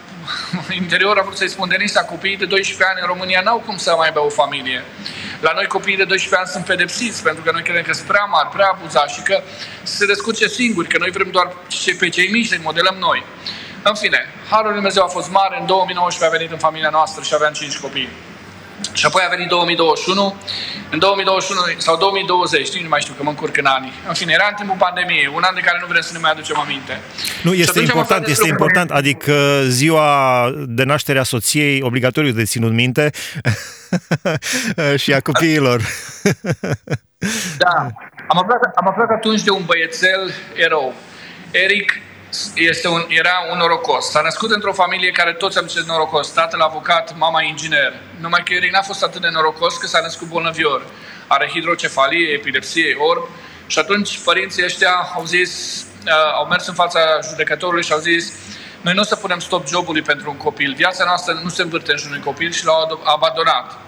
interior 0.83 1.19
am 1.19 1.25
vrut 1.25 1.37
să-i 1.37 1.49
spun, 1.49 1.69
Denisa, 1.69 2.01
copiii 2.05 2.37
de 2.37 2.45
12 2.45 2.87
ani 2.89 2.99
în 3.01 3.07
România 3.07 3.41
n-au 3.45 3.59
cum 3.67 3.77
să 3.77 3.95
mai 3.97 4.07
aibă 4.07 4.21
o 4.21 4.29
familie. 4.29 4.85
La 5.41 5.53
noi 5.55 5.67
copiii 5.67 5.97
de 5.97 6.05
12 6.05 6.41
ani 6.41 6.53
sunt 6.55 6.65
pedepsiți 6.65 7.23
pentru 7.23 7.43
că 7.43 7.51
noi 7.53 7.63
credem 7.63 7.83
că 7.83 7.93
sunt 7.93 8.07
prea 8.07 8.25
mari, 8.25 8.49
prea 8.49 8.69
abuzați 8.75 9.15
și 9.15 9.23
că 9.23 9.43
se 9.83 10.07
descurce 10.07 10.49
singuri, 10.49 10.89
că 10.89 10.99
noi 10.99 11.11
vrem 11.11 11.31
doar 11.31 11.49
pe 11.99 12.09
cei 12.09 12.29
mici 12.31 12.47
să-i 12.47 12.61
modelăm 12.63 12.97
noi. 12.99 13.25
În 13.83 13.95
fine, 13.95 14.27
Harul 14.51 14.67
Lui 14.67 14.75
Dumnezeu 14.75 15.03
a 15.05 15.07
fost 15.07 15.31
mare, 15.31 15.61
în 15.61 15.67
2019 15.67 16.25
a 16.25 16.39
venit 16.39 16.53
în 16.53 16.59
familia 16.59 16.91
noastră 16.91 17.23
și 17.23 17.35
aveam 17.35 17.53
5 17.53 17.79
copii. 17.79 18.09
Și 18.93 19.07
apoi 19.07 19.23
a 19.27 19.29
venit 19.29 19.49
2021, 19.49 20.37
în 20.91 20.99
2021 20.99 21.61
sau 21.79 21.97
2020, 21.97 22.83
nu 22.83 22.89
mai 22.89 23.01
știu 23.01 23.15
că 23.17 23.23
mă 23.23 23.29
încurc 23.29 23.57
în 23.57 23.67
ani. 23.67 23.93
În 24.09 24.15
fine, 24.15 24.33
era 24.33 24.47
în 24.49 24.55
timpul 24.55 24.77
pandemiei, 24.79 25.31
un 25.35 25.43
an 25.43 25.55
de 25.55 25.61
care 25.61 25.79
nu 25.81 25.87
vrem 25.87 26.03
să 26.03 26.13
ne 26.13 26.19
mai 26.19 26.31
aducem 26.31 26.59
aminte. 26.59 27.01
Nu, 27.43 27.53
este 27.55 27.81
important, 27.81 28.27
este 28.27 28.49
important, 28.49 28.91
adică 28.91 29.63
ziua 29.69 30.11
de 30.67 30.85
naștere 30.85 31.19
a 31.19 31.23
soției, 31.23 31.83
obligatoriu 31.83 32.33
de 32.33 32.45
ținut 32.45 32.73
minte, 32.73 33.11
și 35.03 35.13
a 35.13 35.21
copiilor. 35.21 35.81
da, 37.57 37.75
am 38.29 38.39
aflat, 38.39 38.61
am 38.75 38.89
aflat 38.89 39.11
atunci 39.11 39.43
de 39.43 39.51
un 39.51 39.63
băiețel 39.65 40.33
erou. 40.55 40.95
Eric 41.51 42.01
este 42.55 42.89
un, 42.89 43.05
era 43.09 43.47
un 43.51 43.59
norocos. 43.59 44.11
S-a 44.11 44.21
născut 44.21 44.51
într-o 44.51 44.73
familie 44.73 45.11
care 45.11 45.33
toți 45.33 45.59
am 45.59 45.69
zis 45.69 45.85
norocos. 45.85 46.29
Tatăl 46.33 46.61
avocat, 46.61 47.17
mama 47.17 47.43
inginer. 47.43 47.93
Numai 48.21 48.43
că 48.45 48.53
Eric 48.53 48.73
n-a 48.73 48.83
fost 48.83 49.03
atât 49.03 49.21
de 49.21 49.29
norocos 49.29 49.77
că 49.77 49.87
s-a 49.87 50.01
născut 50.01 50.29
bolnăvior. 50.29 50.87
Are 51.27 51.49
hidrocefalie, 51.49 52.33
epilepsie, 52.33 52.97
orb. 52.99 53.29
Și 53.67 53.79
atunci 53.79 54.19
părinții 54.19 54.65
ăștia 54.65 55.11
au 55.15 55.25
zis, 55.25 55.83
uh, 56.07 56.13
au 56.35 56.47
mers 56.47 56.67
în 56.67 56.75
fața 56.75 57.01
judecătorului 57.29 57.85
și 57.85 57.93
au 57.93 57.99
zis 57.99 58.33
noi 58.81 58.95
nu 58.95 59.01
o 59.01 59.05
să 59.05 59.17
punem 59.17 59.39
stop 59.39 59.67
jobului 59.69 60.03
pentru 60.03 60.31
un 60.31 60.37
copil. 60.37 60.75
Viața 60.77 61.05
noastră 61.05 61.41
nu 61.43 61.49
se 61.49 61.63
învârte 61.63 61.91
în 61.91 61.97
jurul 61.99 62.13
unui 62.13 62.25
copil 62.25 62.53
și 62.53 62.65
l-au 62.65 63.01
abandonat. 63.05 63.79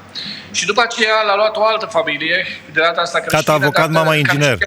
Și 0.50 0.66
după 0.66 0.80
aceea 0.80 1.22
l-a 1.22 1.36
luat 1.36 1.56
o 1.56 1.64
altă 1.64 1.86
familie, 1.86 2.46
de 2.72 2.80
data 2.80 3.00
asta 3.00 3.18
creștină. 3.18 3.42
Tata 3.42 3.52
avocat, 3.52 3.90
mama 3.90 4.14
inginer. 4.14 4.58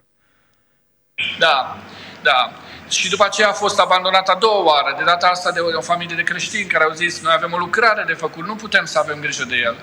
Da, 1.39 1.77
da. 2.21 2.51
Și 2.89 3.09
după 3.09 3.25
aceea 3.25 3.49
a 3.49 3.51
fost 3.53 3.79
abandonată 3.79 4.31
a 4.31 4.35
doua 4.35 4.63
oară, 4.63 4.95
de 4.97 5.03
data 5.03 5.27
asta 5.27 5.51
de 5.51 5.59
o, 5.59 5.77
o 5.77 5.81
familie 5.81 6.15
de 6.15 6.23
creștini 6.23 6.65
care 6.65 6.83
au 6.83 6.91
zis 6.91 7.21
noi 7.21 7.33
avem 7.35 7.53
o 7.53 7.57
lucrare 7.57 8.03
de 8.07 8.13
făcut, 8.13 8.45
nu 8.45 8.55
putem 8.55 8.85
să 8.85 8.99
avem 8.99 9.19
grijă 9.19 9.43
de 9.43 9.55
el. 9.55 9.75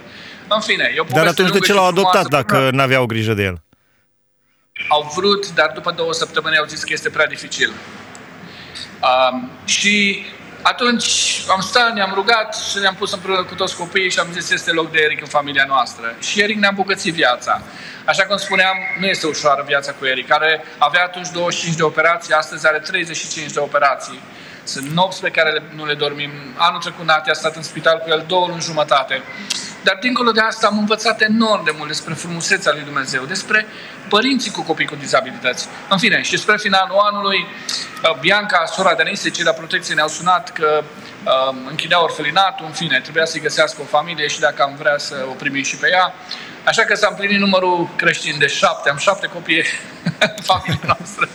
În 0.48 0.60
fine, 0.60 0.92
eu 0.96 1.06
Dar 1.12 1.26
atunci 1.26 1.50
de 1.50 1.58
ce 1.58 1.72
l-au 1.72 1.86
adoptat 1.86 2.26
dacă 2.28 2.70
nu 2.72 2.82
aveau 2.82 3.06
grijă 3.06 3.34
de 3.34 3.42
el? 3.42 3.62
Au 4.88 5.12
vrut, 5.16 5.52
dar 5.54 5.70
după 5.74 5.90
două 5.90 6.12
săptămâni 6.12 6.58
au 6.58 6.64
zis 6.64 6.82
că 6.82 6.92
este 6.92 7.10
prea 7.10 7.26
dificil. 7.26 7.72
Um, 9.02 9.50
și 9.64 10.24
atunci 10.64 11.42
am 11.48 11.60
stat, 11.60 11.92
ne-am 11.92 12.12
rugat 12.14 12.56
și 12.70 12.78
ne-am 12.78 12.94
pus 12.94 13.12
împreună 13.12 13.44
cu 13.44 13.54
toți 13.54 13.76
copiii 13.76 14.10
și 14.10 14.18
am 14.18 14.32
zis 14.32 14.50
este 14.50 14.70
loc 14.70 14.90
de 14.90 14.98
Eric 14.98 15.20
în 15.20 15.26
familia 15.26 15.64
noastră. 15.68 16.14
Și 16.20 16.42
Eric 16.42 16.58
ne-a 16.58 16.68
îmbogățit 16.68 17.14
viața. 17.14 17.62
Așa 18.04 18.24
cum 18.24 18.36
spuneam, 18.36 18.76
nu 19.00 19.06
este 19.06 19.26
ușoară 19.26 19.64
viața 19.66 19.92
cu 19.92 20.06
Eric, 20.06 20.28
care 20.28 20.64
avea 20.78 21.02
atunci 21.02 21.28
25 21.28 21.76
de 21.76 21.82
operații, 21.82 22.34
astăzi 22.34 22.66
are 22.66 22.78
35 22.78 23.52
de 23.52 23.58
operații. 23.58 24.20
Sunt 24.64 24.86
nopți 24.86 25.20
pe 25.20 25.30
care 25.30 25.62
nu 25.74 25.86
le 25.86 25.94
dormim. 25.94 26.30
Anul 26.56 26.80
trecut 26.80 27.04
Nati 27.04 27.30
a 27.30 27.32
stat 27.32 27.56
în 27.56 27.62
spital 27.62 27.98
cu 27.98 28.08
el 28.10 28.24
două 28.26 28.46
luni 28.46 28.60
jumătate. 28.60 29.22
Dar 29.84 29.98
dincolo 30.00 30.30
de 30.30 30.40
asta 30.40 30.66
am 30.66 30.78
învățat 30.78 31.20
enorm 31.20 31.64
de 31.64 31.74
mult 31.76 31.88
despre 31.88 32.14
frumusețea 32.14 32.72
lui 32.72 32.82
Dumnezeu, 32.82 33.24
despre 33.24 33.66
părinții 34.08 34.50
cu 34.50 34.62
copii 34.62 34.86
cu 34.86 34.94
dizabilități. 34.94 35.68
În 35.88 35.98
fine, 35.98 36.22
și 36.22 36.38
spre 36.38 36.56
finalul 36.56 36.98
anului, 36.98 37.46
uh, 38.02 38.18
Bianca, 38.20 38.64
sora 38.66 38.94
Denise, 38.94 39.30
cei 39.30 39.44
de 39.44 39.50
la 39.50 39.56
protecție 39.56 39.94
ne-au 39.94 40.08
sunat 40.08 40.52
că 40.52 40.82
uh, 41.24 41.56
închidea 41.68 42.02
orfelinatul, 42.02 42.66
în 42.66 42.72
fine, 42.72 43.00
trebuia 43.00 43.24
să-i 43.24 43.40
găsească 43.40 43.80
o 43.80 43.84
familie 43.84 44.26
și 44.26 44.40
dacă 44.40 44.62
am 44.62 44.74
vrea 44.78 44.98
să 44.98 45.14
o 45.28 45.32
primim 45.32 45.62
și 45.62 45.76
pe 45.76 45.88
ea. 45.90 46.14
Așa 46.64 46.82
că 46.82 46.94
s-a 46.94 47.08
împlinit 47.10 47.38
numărul 47.38 47.88
creștin 47.96 48.38
de 48.38 48.46
șapte, 48.46 48.90
am 48.90 48.96
șapte 48.96 49.26
copii 49.26 49.64
în 50.18 50.42
familia 50.50 50.80
noastră. 50.98 51.28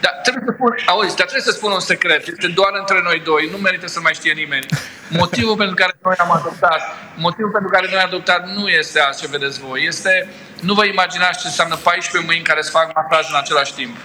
Dar 0.00 0.12
trebuie 0.22 0.44
să 0.46 0.52
spun, 0.54 0.74
auzi, 0.86 1.16
dar 1.16 1.26
trebuie 1.26 1.48
să 1.50 1.56
spun 1.58 1.72
un 1.72 1.80
secret. 1.80 2.26
Este 2.26 2.48
doar 2.48 2.72
între 2.78 3.00
noi 3.02 3.20
doi. 3.24 3.48
Nu 3.52 3.56
merită 3.56 3.86
să 3.86 4.00
mai 4.00 4.14
știe 4.14 4.32
nimeni. 4.32 4.66
Motivul 5.08 5.56
pentru 5.56 5.74
care 5.74 5.92
noi 6.02 6.14
am 6.18 6.30
adoptat, 6.30 6.80
motivul 7.16 7.50
pentru 7.50 7.70
care 7.70 7.86
noi 7.90 8.00
am 8.00 8.06
adoptat 8.06 8.48
nu 8.48 8.68
este 8.68 9.00
asta 9.00 9.26
ce 9.26 9.36
vedeți 9.36 9.60
voi. 9.60 9.84
Este, 9.84 10.28
nu 10.60 10.74
vă 10.74 10.84
imaginați 10.84 11.40
ce 11.40 11.46
înseamnă 11.46 11.76
14 11.76 12.30
mâini 12.30 12.44
care 12.44 12.62
să 12.62 12.70
fac 12.70 12.94
masaj 12.94 13.30
în 13.30 13.36
același 13.36 13.74
timp. 13.74 13.96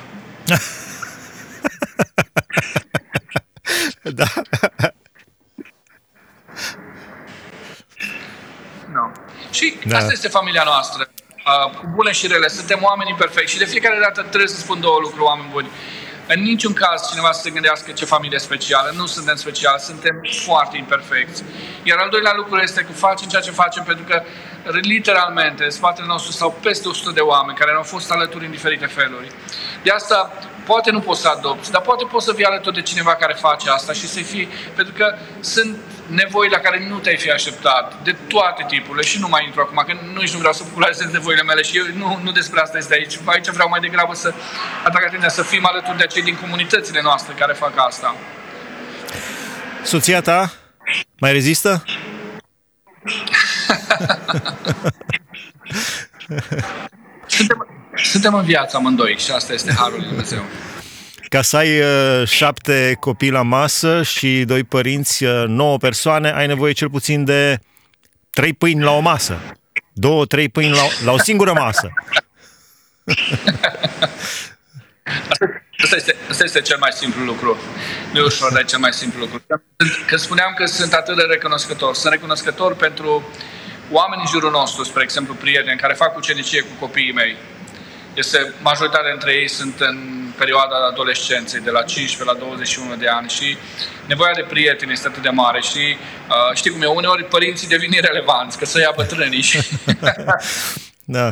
da. 4.19 4.25
No. 8.93 9.11
Și 9.51 9.77
da. 9.85 9.97
asta 9.97 10.11
este 10.11 10.27
familia 10.27 10.63
noastră. 10.63 11.07
Uh, 11.45 11.69
cu 11.77 11.85
bune 11.95 12.11
și 12.11 12.27
rele. 12.27 12.47
Suntem 12.47 12.79
oameni 12.81 13.09
imperfecti 13.09 13.51
și 13.51 13.57
de 13.57 13.65
fiecare 13.65 13.99
dată 14.01 14.21
trebuie 14.21 14.47
să 14.47 14.59
spun 14.59 14.79
două 14.79 14.97
lucruri, 15.01 15.23
oameni 15.23 15.49
buni. 15.51 15.69
În 16.27 16.41
niciun 16.41 16.73
caz 16.73 17.09
cineva 17.09 17.31
să 17.31 17.41
se 17.41 17.49
gândească 17.49 17.91
ce 17.91 18.05
familie 18.05 18.39
specială. 18.39 18.91
Nu 18.95 19.05
suntem 19.05 19.35
speciali, 19.35 19.79
suntem 19.79 20.21
foarte 20.45 20.77
imperfecți. 20.77 21.43
Iar 21.83 21.97
al 21.97 22.09
doilea 22.09 22.33
lucru 22.35 22.57
este 22.57 22.81
că 22.81 22.91
facem 22.91 23.27
ceea 23.27 23.41
ce 23.41 23.51
facem 23.51 23.83
pentru 23.83 24.05
că 24.09 24.23
literalmente 24.81 25.63
în 25.63 25.69
spatele 25.69 26.07
nostru 26.07 26.31
stau 26.31 26.55
peste 26.61 26.87
100 26.87 27.11
de 27.11 27.19
oameni 27.19 27.57
care 27.57 27.71
au 27.71 27.83
fost 27.83 28.11
alături 28.11 28.45
în 28.45 28.51
diferite 28.51 28.85
feluri. 28.85 29.27
De 29.83 29.91
asta 29.91 30.31
poate 30.65 30.91
nu 30.91 30.99
poți 30.99 31.21
să 31.21 31.27
adopți, 31.27 31.71
dar 31.71 31.81
poate 31.81 32.05
poți 32.11 32.25
să 32.25 32.33
fii 32.33 32.45
alături 32.45 32.75
de 32.75 32.81
cineva 32.81 33.15
care 33.15 33.33
face 33.33 33.69
asta 33.69 33.93
și 33.93 34.07
să 34.07 34.19
fii, 34.19 34.49
pentru 34.75 34.93
că 34.97 35.15
sunt 35.39 35.77
nevoi 36.07 36.49
la 36.49 36.57
care 36.57 36.87
nu 36.89 36.97
te-ai 36.97 37.17
fi 37.17 37.31
așteptat, 37.31 38.03
de 38.03 38.15
toate 38.27 38.65
tipurile 38.67 39.03
și 39.03 39.19
nu 39.19 39.27
mai 39.27 39.43
intru 39.45 39.61
acum, 39.61 39.83
că 39.87 39.93
nu, 40.13 40.21
nici 40.21 40.31
nu 40.31 40.37
vreau 40.37 40.53
să 40.53 40.63
popularizez 40.63 41.11
nevoile 41.11 41.43
mele 41.43 41.61
și 41.61 41.77
eu 41.77 41.83
nu, 41.95 42.19
nu 42.23 42.31
despre 42.31 42.59
asta 42.59 42.77
este 42.77 42.93
aici. 42.93 43.19
Aici 43.25 43.49
vreau 43.49 43.69
mai 43.69 43.79
degrabă 43.79 44.13
să 44.13 44.33
atrag 44.83 45.03
atenția, 45.05 45.29
să 45.29 45.43
fim 45.43 45.65
alături 45.65 45.97
de 45.97 46.05
cei 46.05 46.21
din 46.21 46.37
comunitățile 46.41 47.01
noastre 47.01 47.33
care 47.33 47.53
fac 47.53 47.73
asta. 47.75 48.15
Soția 49.83 50.21
ta 50.21 50.53
mai 51.19 51.31
rezistă? 51.31 51.83
suntem, 57.27 57.72
suntem 57.95 58.33
în 58.33 58.43
viață 58.43 58.77
amândoi 58.77 59.15
și 59.17 59.31
asta 59.31 59.53
este 59.53 59.73
harul 59.73 59.97
lui 59.97 60.07
Dumnezeu. 60.07 60.43
Ca 61.29 61.41
să 61.41 61.57
ai 61.57 61.79
uh, 61.79 62.27
șapte 62.27 62.97
copii 62.99 63.29
la 63.29 63.41
masă 63.41 64.03
și 64.03 64.43
doi 64.45 64.63
părinți, 64.63 65.23
uh, 65.23 65.43
nouă 65.47 65.77
persoane, 65.77 66.31
ai 66.31 66.47
nevoie 66.47 66.73
cel 66.73 66.89
puțin 66.89 67.25
de 67.25 67.59
trei 68.29 68.53
pâini 68.53 68.83
la 68.83 68.91
o 68.91 68.99
masă. 68.99 69.39
Două, 69.93 70.25
trei 70.25 70.49
pâini 70.49 70.71
la, 70.71 70.81
la 71.05 71.11
o 71.11 71.17
singură 71.17 71.53
masă. 71.53 71.93
Asta 75.83 75.95
este, 75.95 76.15
asta 76.29 76.43
este 76.43 76.61
cel 76.61 76.77
mai 76.79 76.91
simplu 76.93 77.23
lucru. 77.23 77.57
Nu 78.11 78.19
e 78.19 78.23
ușor, 78.23 78.51
dar 78.51 78.61
e 78.61 78.65
cel 78.65 78.79
mai 78.79 78.93
simplu 78.93 79.19
lucru. 79.19 79.43
Că 80.07 80.17
spuneam 80.17 80.53
că 80.57 80.65
sunt 80.65 80.93
atât 80.93 81.15
de 81.15 81.21
recunoscător. 81.21 81.95
Sunt 81.95 82.13
recunoscător 82.13 82.75
pentru 82.75 83.23
oamenii 83.91 84.25
în 84.25 84.31
jurul 84.31 84.51
nostru, 84.51 84.83
spre 84.83 85.03
exemplu, 85.03 85.33
prieteni 85.33 85.79
care 85.79 85.93
fac 85.93 86.17
ucenicie 86.17 86.61
cu 86.61 86.73
copiii 86.79 87.13
mei. 87.13 87.35
Este, 88.13 88.53
majoritatea 88.61 89.09
dintre 89.09 89.31
ei 89.33 89.47
sunt 89.47 89.79
în 89.79 90.23
perioada 90.37 90.75
adolescenței, 90.91 91.61
de 91.61 91.69
la 91.69 91.81
15 91.81 92.23
la 92.23 92.45
21 92.45 92.95
de 92.95 93.07
ani 93.07 93.29
și 93.29 93.57
nevoia 94.05 94.31
de 94.35 94.45
prieteni 94.49 94.91
este 94.91 95.07
atât 95.07 95.21
de 95.21 95.29
mare 95.29 95.61
și 95.61 95.97
uh, 96.29 96.55
știi 96.55 96.71
cum 96.71 96.81
e, 96.81 96.85
uneori 96.85 97.25
părinții 97.25 97.67
devin 97.67 97.91
irrelevanți, 97.91 98.57
că 98.57 98.65
să 98.65 98.79
ia 98.79 98.91
bătrânii 98.95 99.41
și... 99.41 99.59
da. 101.17 101.31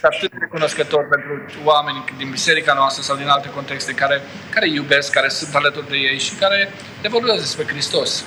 Atât 0.00 0.30
de 0.30 0.36
recunoscător 0.40 1.08
pentru 1.08 1.60
oameni 1.64 2.04
din 2.16 2.30
biserica 2.30 2.72
noastră 2.72 3.02
sau 3.02 3.16
din 3.16 3.28
alte 3.28 3.48
contexte 3.48 3.92
care, 3.92 4.20
care 4.50 4.68
iubesc, 4.68 5.10
care 5.12 5.28
sunt 5.28 5.54
alături 5.54 5.88
de 5.88 5.96
ei 5.96 6.18
și 6.18 6.34
care 6.34 6.72
le 7.02 7.08
vorbesc 7.08 7.40
despre 7.40 7.66
Hristos. 7.66 8.24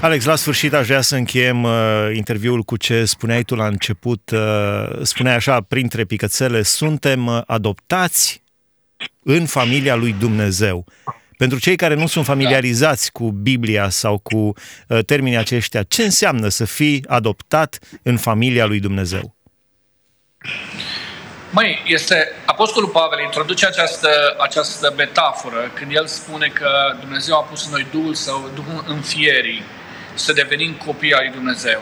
Alex, 0.00 0.24
la 0.24 0.36
sfârșit 0.36 0.72
aș 0.72 0.86
vrea 0.86 1.00
să 1.00 1.16
încheiem 1.16 1.62
uh, 1.62 1.72
interviul 2.14 2.62
cu 2.62 2.76
ce 2.76 3.04
spuneai 3.04 3.42
tu 3.42 3.54
la 3.54 3.66
început. 3.66 4.30
Uh, 4.30 5.02
spuneai 5.02 5.34
așa, 5.34 5.60
printre 5.60 6.04
picățele, 6.04 6.62
suntem 6.62 7.26
uh, 7.26 7.40
adoptați 7.46 8.42
în 9.22 9.46
familia 9.46 9.94
lui 9.94 10.12
Dumnezeu. 10.12 10.84
Pentru 11.36 11.58
cei 11.58 11.76
care 11.76 11.94
nu 11.94 12.06
sunt 12.06 12.24
familiarizați 12.24 13.12
cu 13.12 13.30
Biblia 13.30 13.88
sau 13.88 14.18
cu 14.18 14.36
uh, 14.36 14.98
termenii 15.06 15.38
aceștia, 15.38 15.82
ce 15.82 16.02
înseamnă 16.02 16.48
să 16.48 16.64
fii 16.64 17.04
adoptat 17.08 17.78
în 18.02 18.16
familia 18.16 18.66
lui 18.66 18.80
Dumnezeu? 18.80 19.36
Măi, 21.50 21.82
este, 21.86 22.28
Apostolul 22.46 22.88
Pavel 22.88 23.18
introduce 23.24 23.66
această, 23.66 24.08
această 24.40 24.94
metaforă 24.96 25.70
când 25.74 25.94
el 25.94 26.06
spune 26.06 26.46
că 26.46 26.70
Dumnezeu 27.00 27.36
a 27.36 27.42
pus 27.42 27.64
în 27.64 27.70
noi 27.70 27.86
Duhul 27.90 28.14
Său, 28.14 28.50
Duhul 28.54 28.84
înfierii, 28.86 29.62
să 30.18 30.32
devenim 30.32 30.72
copii 30.86 31.14
ai 31.14 31.26
lui 31.26 31.34
Dumnezeu. 31.34 31.80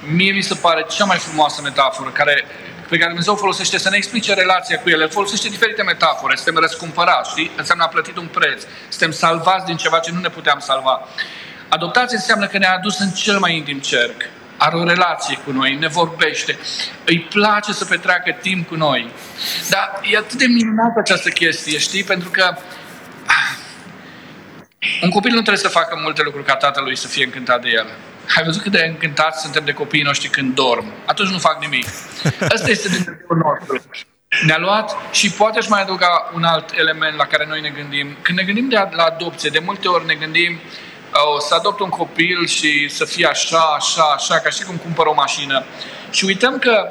Mie 0.00 0.32
mi 0.32 0.42
se 0.42 0.54
pare 0.54 0.84
cea 0.90 1.04
mai 1.04 1.18
frumoasă 1.18 1.60
metaforă 1.62 2.10
care, 2.10 2.44
pe 2.88 2.96
care 2.96 3.08
Dumnezeu 3.08 3.36
folosește 3.36 3.78
să 3.78 3.88
ne 3.88 3.96
explice 3.96 4.34
relația 4.34 4.78
cu 4.78 4.90
El. 4.90 5.00
El 5.00 5.08
folosește 5.08 5.48
diferite 5.48 5.82
metafore. 5.82 6.36
Suntem 6.36 6.62
răscumpărați, 6.62 7.30
știi? 7.30 7.50
Înseamnă 7.56 7.84
a 7.84 7.88
plătit 7.88 8.16
un 8.16 8.26
preț. 8.26 8.62
Suntem 8.88 9.10
salvați 9.10 9.64
din 9.66 9.76
ceva 9.76 9.98
ce 9.98 10.10
nu 10.12 10.20
ne 10.20 10.28
puteam 10.28 10.58
salva. 10.58 11.08
Adoptație 11.68 12.16
înseamnă 12.16 12.46
că 12.46 12.58
ne-a 12.58 12.74
adus 12.74 12.98
în 12.98 13.10
cel 13.10 13.38
mai 13.38 13.56
intim 13.56 13.78
cerc. 13.78 14.22
Are 14.56 14.76
o 14.76 14.84
relație 14.84 15.38
cu 15.44 15.50
noi, 15.50 15.74
ne 15.74 15.88
vorbește, 15.88 16.58
îi 17.04 17.20
place 17.20 17.72
să 17.72 17.84
petreacă 17.84 18.36
timp 18.40 18.68
cu 18.68 18.74
noi. 18.74 19.10
Dar 19.68 20.00
e 20.10 20.16
atât 20.16 20.38
de 20.38 20.46
minunată 20.46 20.98
această 20.98 21.28
chestie, 21.28 21.78
știi? 21.78 22.04
Pentru 22.04 22.30
că 22.30 22.56
un 25.02 25.10
copil 25.10 25.30
nu 25.30 25.40
trebuie 25.40 25.56
să 25.56 25.68
facă 25.68 25.98
multe 26.02 26.22
lucruri 26.22 26.46
ca 26.46 26.56
tatălui 26.56 26.96
să 26.96 27.08
fie 27.08 27.24
încântat 27.24 27.62
de 27.62 27.68
el. 27.68 27.86
Ai 28.36 28.44
văzut 28.44 28.62
cât 28.62 28.72
de 28.72 28.84
încântați 28.88 29.42
suntem 29.42 29.64
de 29.64 29.72
copiii 29.72 30.02
noștri 30.02 30.28
când 30.28 30.54
dorm? 30.54 30.92
Atunci 31.06 31.28
nu 31.28 31.38
fac 31.38 31.60
nimic. 31.60 31.86
Ăsta 32.54 32.70
este 32.70 32.88
Dumnezeul 32.88 33.36
nostru. 33.44 33.82
Ne-a 34.46 34.58
luat 34.58 34.96
și 35.10 35.30
poate 35.30 35.58
aș 35.58 35.68
mai 35.68 35.82
adăuga 35.82 36.30
un 36.34 36.44
alt 36.44 36.70
element 36.78 37.16
la 37.16 37.26
care 37.26 37.46
noi 37.48 37.60
ne 37.60 37.68
gândim. 37.68 38.16
Când 38.22 38.38
ne 38.38 38.44
gândim 38.44 38.68
de 38.68 38.88
la 38.90 39.02
adopție, 39.02 39.50
de 39.50 39.62
multe 39.64 39.88
ori 39.88 40.06
ne 40.06 40.14
gândim 40.14 40.58
oh, 41.12 41.40
să 41.40 41.54
adopt 41.54 41.80
un 41.80 41.88
copil 41.88 42.46
și 42.46 42.88
să 42.88 43.04
fie 43.04 43.26
așa, 43.26 43.74
așa, 43.76 44.02
așa, 44.02 44.38
ca 44.38 44.50
și 44.50 44.62
cum 44.62 44.76
cumpăr 44.76 45.06
o 45.06 45.14
mașină. 45.14 45.64
Și 46.10 46.24
uităm 46.24 46.58
că 46.58 46.88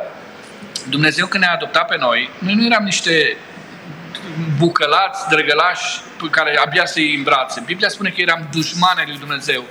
Dumnezeu 0.90 1.28
când 1.28 1.44
ne-a 1.44 1.54
adoptat 1.54 1.88
pe 1.88 1.98
noi, 1.98 2.30
noi 2.40 2.54
nu 2.54 2.66
eram 2.66 2.84
niște 2.84 3.38
bucălați, 4.58 5.28
drăgălași 5.30 6.02
pe 6.22 6.28
care 6.30 6.58
abia 6.66 6.86
să 6.86 7.00
iei 7.00 7.16
în 7.16 7.24
brațe. 7.24 7.64
Biblia 7.66 7.90
spune 7.90 8.10
că 8.10 8.22
eram 8.22 8.48
dușmani 8.52 9.08
lui 9.08 9.18
Dumnezeu. 9.18 9.64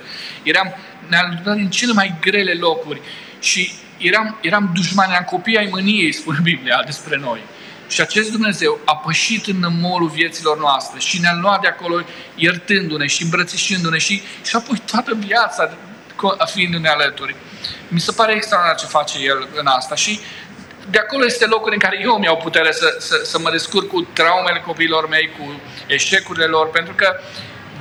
Eram, 0.43 0.75
ne-a 1.07 1.41
luat 1.43 1.55
din 1.55 1.69
cele 1.69 1.93
mai 1.93 2.15
grele 2.21 2.53
locuri 2.53 3.01
și 3.39 3.71
eram, 3.97 4.37
eram 4.41 4.71
dușmani, 4.73 5.11
eram 5.11 5.23
copii 5.23 5.57
ai 5.57 5.67
mâniei, 5.71 6.13
spune 6.13 6.39
Biblia 6.43 6.83
despre 6.85 7.17
noi. 7.17 7.39
Și 7.87 8.01
acest 8.01 8.31
Dumnezeu 8.31 8.79
a 8.85 8.95
pășit 8.95 9.45
în 9.45 9.59
nămolul 9.59 10.09
vieților 10.09 10.57
noastre 10.57 10.99
și 10.99 11.19
ne-a 11.19 11.37
luat 11.41 11.61
de 11.61 11.67
acolo 11.67 12.01
iertându-ne 12.35 13.07
și 13.07 13.23
îmbrățișându-ne 13.23 13.97
și, 13.97 14.21
și 14.43 14.55
apoi 14.55 14.81
toată 14.85 15.17
viața 15.19 15.71
fiind-ne 16.45 16.89
alături. 16.89 17.35
Mi 17.87 17.99
se 17.99 18.11
pare 18.11 18.33
extraordinar 18.33 18.79
ce 18.79 18.85
face 18.85 19.17
El 19.23 19.47
în 19.59 19.65
asta 19.65 19.95
și 19.95 20.19
de 20.89 20.99
acolo 20.99 21.25
este 21.25 21.45
locul 21.45 21.71
în 21.73 21.79
care 21.79 21.99
eu 22.01 22.17
mi-au 22.17 22.37
putere 22.37 22.71
să, 22.71 22.95
să, 22.99 23.21
să 23.23 23.39
mă 23.39 23.49
descurc 23.49 23.87
cu 23.87 24.01
traumele 24.01 24.59
copiilor 24.59 25.07
mei, 25.07 25.31
cu 25.37 25.61
eșecurile 25.87 26.45
lor, 26.45 26.69
pentru 26.69 26.93
că 26.95 27.19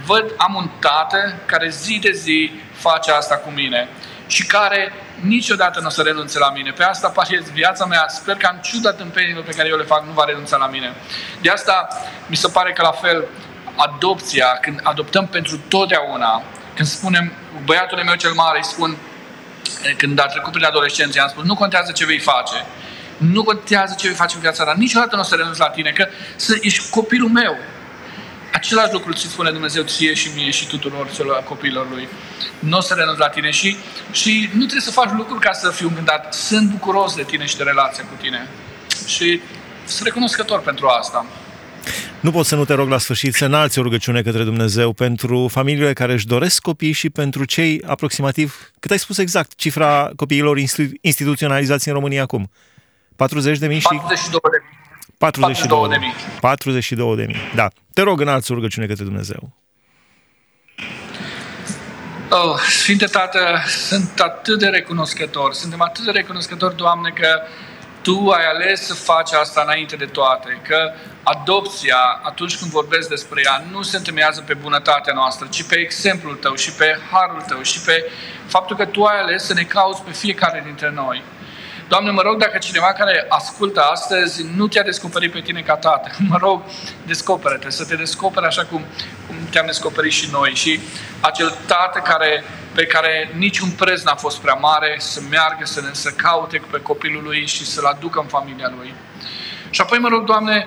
văd, 0.06 0.34
am 0.36 0.54
un 0.54 0.70
tată 0.78 1.34
care 1.46 1.68
zi 1.68 1.98
de 2.02 2.10
zi 2.12 2.52
face 2.72 3.12
asta 3.12 3.36
cu 3.36 3.50
mine 3.50 3.88
și 4.26 4.46
care 4.46 4.92
niciodată 5.20 5.80
nu 5.80 5.86
o 5.86 5.90
să 5.90 6.02
renunțe 6.02 6.38
la 6.38 6.50
mine. 6.50 6.70
Pe 6.70 6.82
asta 6.82 7.08
pare 7.08 7.42
viața 7.52 7.84
mea. 7.84 8.04
Sper 8.08 8.36
că 8.36 8.48
în 8.52 8.58
ciuda 8.60 8.92
tâmpenilor 8.92 9.44
pe 9.44 9.52
care 9.52 9.68
eu 9.68 9.76
le 9.76 9.84
fac, 9.84 10.06
nu 10.06 10.12
va 10.12 10.24
renunța 10.24 10.56
la 10.56 10.66
mine. 10.66 10.94
De 11.40 11.50
asta 11.50 11.88
mi 12.26 12.36
se 12.36 12.48
pare 12.48 12.72
că 12.72 12.82
la 12.82 12.90
fel 12.90 13.24
adopția, 13.76 14.58
când 14.60 14.80
adoptăm 14.82 15.26
pentru 15.26 15.60
totdeauna, 15.68 16.42
când 16.74 16.88
spunem, 16.88 17.32
băiatul 17.64 18.02
meu 18.04 18.14
cel 18.14 18.32
mare 18.32 18.58
îi 18.58 18.64
spun, 18.64 18.96
când 19.96 20.20
a 20.20 20.26
trecut 20.26 20.52
prin 20.52 20.64
adolescență, 20.64 21.20
am 21.20 21.28
spus, 21.28 21.44
nu 21.44 21.54
contează 21.54 21.92
ce 21.92 22.04
vei 22.04 22.18
face, 22.18 22.64
nu 23.20 23.42
contează 23.42 23.94
ce 23.98 24.06
vei 24.06 24.16
face 24.16 24.34
în 24.34 24.40
viața 24.40 24.64
ta, 24.64 24.74
niciodată 24.76 25.14
nu 25.16 25.22
o 25.22 25.24
să 25.24 25.34
renunț 25.34 25.56
la 25.56 25.68
tine, 25.68 25.90
că 25.90 26.06
să 26.36 26.58
ești 26.60 26.90
copilul 26.90 27.28
meu. 27.28 27.56
Același 28.52 28.92
lucru 28.92 29.12
ți 29.12 29.26
spune 29.26 29.50
Dumnezeu 29.50 29.82
ție 29.82 30.14
și 30.14 30.30
mie 30.34 30.50
și 30.50 30.68
tuturor 30.68 31.10
celor 31.10 31.42
copiilor 31.42 31.86
lui. 31.90 32.08
Nu 32.58 32.76
o 32.76 32.80
să 32.80 32.94
renunț 32.94 33.18
la 33.18 33.28
tine 33.28 33.50
și, 33.50 33.76
și 34.12 34.48
nu 34.52 34.58
trebuie 34.58 34.80
să 34.80 34.90
faci 34.90 35.10
lucruri 35.16 35.40
ca 35.40 35.52
să 35.52 35.70
fiu 35.70 35.88
îngândat. 35.88 36.34
Sunt 36.34 36.70
bucuros 36.70 37.14
de 37.14 37.22
tine 37.22 37.44
și 37.44 37.56
de 37.56 37.62
relația 37.62 38.04
cu 38.04 38.14
tine. 38.22 38.48
Și 39.06 39.40
sunt 39.84 40.06
recunoscător 40.06 40.60
pentru 40.60 40.86
asta. 40.86 41.26
Nu 42.20 42.30
pot 42.30 42.46
să 42.46 42.56
nu 42.56 42.64
te 42.64 42.74
rog 42.74 42.88
la 42.88 42.98
sfârșit 42.98 43.34
să 43.34 43.44
înalți 43.44 43.78
o 43.78 43.82
rugăciune 43.82 44.22
către 44.22 44.44
Dumnezeu 44.44 44.92
pentru 44.92 45.48
familiile 45.48 45.92
care 45.92 46.12
își 46.12 46.26
doresc 46.26 46.62
copii 46.62 46.92
și 46.92 47.10
pentru 47.10 47.44
cei 47.44 47.82
aproximativ, 47.86 48.70
cât 48.80 48.90
ai 48.90 48.98
spus 48.98 49.18
exact, 49.18 49.54
cifra 49.54 50.10
copiilor 50.16 50.58
instituționalizați 51.00 51.88
în 51.88 51.94
România 51.94 52.22
acum? 52.22 52.50
40 53.20 53.58
de 53.58 53.66
mii 53.66 53.78
și... 53.78 53.86
42 53.88 54.40
de 54.50 54.58
mii. 54.62 54.78
42 55.18 55.88
de 55.88 55.96
mii. 55.96 56.14
42 56.40 57.16
de 57.16 57.24
mii, 57.26 57.52
da. 57.54 57.68
Te 57.94 58.02
rog, 58.02 58.20
înalți 58.20 58.52
rugăciune 58.52 58.86
către 58.86 59.04
Dumnezeu. 59.04 59.52
Oh, 62.30 62.58
Sfinte 62.58 63.04
Tată, 63.04 63.62
sunt 63.66 64.20
atât 64.20 64.58
de 64.58 64.66
recunoscător, 64.66 65.52
suntem 65.52 65.80
atât 65.80 66.04
de 66.04 66.10
recunoscători, 66.10 66.76
Doamne, 66.76 67.10
că 67.10 67.40
Tu 68.02 68.28
ai 68.30 68.44
ales 68.54 68.86
să 68.86 68.94
faci 68.94 69.32
asta 69.32 69.62
înainte 69.62 69.96
de 69.96 70.04
toate, 70.04 70.60
că 70.68 70.92
adopția, 71.22 72.20
atunci 72.22 72.58
când 72.58 72.70
vorbesc 72.70 73.08
despre 73.08 73.42
ea, 73.44 73.64
nu 73.70 73.82
se 73.82 73.96
întemeiază 73.96 74.40
pe 74.40 74.54
bunătatea 74.54 75.14
noastră, 75.14 75.46
ci 75.50 75.62
pe 75.62 75.78
exemplul 75.78 76.34
Tău 76.34 76.54
și 76.54 76.72
pe 76.72 76.98
harul 77.10 77.40
Tău 77.40 77.62
și 77.62 77.80
pe 77.80 78.10
faptul 78.46 78.76
că 78.76 78.84
Tu 78.84 79.04
ai 79.04 79.20
ales 79.20 79.44
să 79.44 79.54
ne 79.54 79.62
cauți 79.62 80.02
pe 80.02 80.10
fiecare 80.12 80.62
dintre 80.64 80.90
noi. 80.90 81.22
Doamne, 81.90 82.10
mă 82.10 82.22
rog 82.22 82.38
dacă 82.38 82.58
cineva 82.58 82.92
care 82.92 83.26
ascultă 83.28 83.80
astăzi 83.80 84.46
nu 84.56 84.68
te-a 84.68 84.82
descoperit 84.82 85.32
pe 85.32 85.40
tine 85.40 85.60
ca 85.60 85.76
tată, 85.76 86.10
mă 86.30 86.36
rog, 86.40 86.62
descoperă-te, 87.06 87.70
să 87.70 87.84
te 87.84 87.96
descoperi 87.96 88.46
așa 88.46 88.64
cum, 88.64 88.84
cum 89.26 89.36
te-am 89.50 89.66
descoperit 89.66 90.12
și 90.12 90.28
noi. 90.32 90.54
Și 90.54 90.80
acel 91.20 91.56
tată 91.66 91.98
care, 91.98 92.44
pe 92.74 92.86
care 92.86 93.30
niciun 93.36 93.70
preț 93.70 94.02
n-a 94.02 94.14
fost 94.14 94.38
prea 94.38 94.54
mare, 94.54 94.96
să 94.98 95.20
meargă, 95.30 95.64
să, 95.64 95.80
ne, 95.80 95.88
să 95.92 96.10
caute 96.10 96.62
pe 96.70 96.80
copilul 96.80 97.22
lui 97.22 97.46
și 97.46 97.66
să-l 97.66 97.84
aducă 97.84 98.20
în 98.20 98.26
familia 98.26 98.72
lui. 98.76 98.94
Și 99.70 99.80
apoi 99.80 99.98
mă 99.98 100.08
rog, 100.08 100.24
Doamne, 100.24 100.66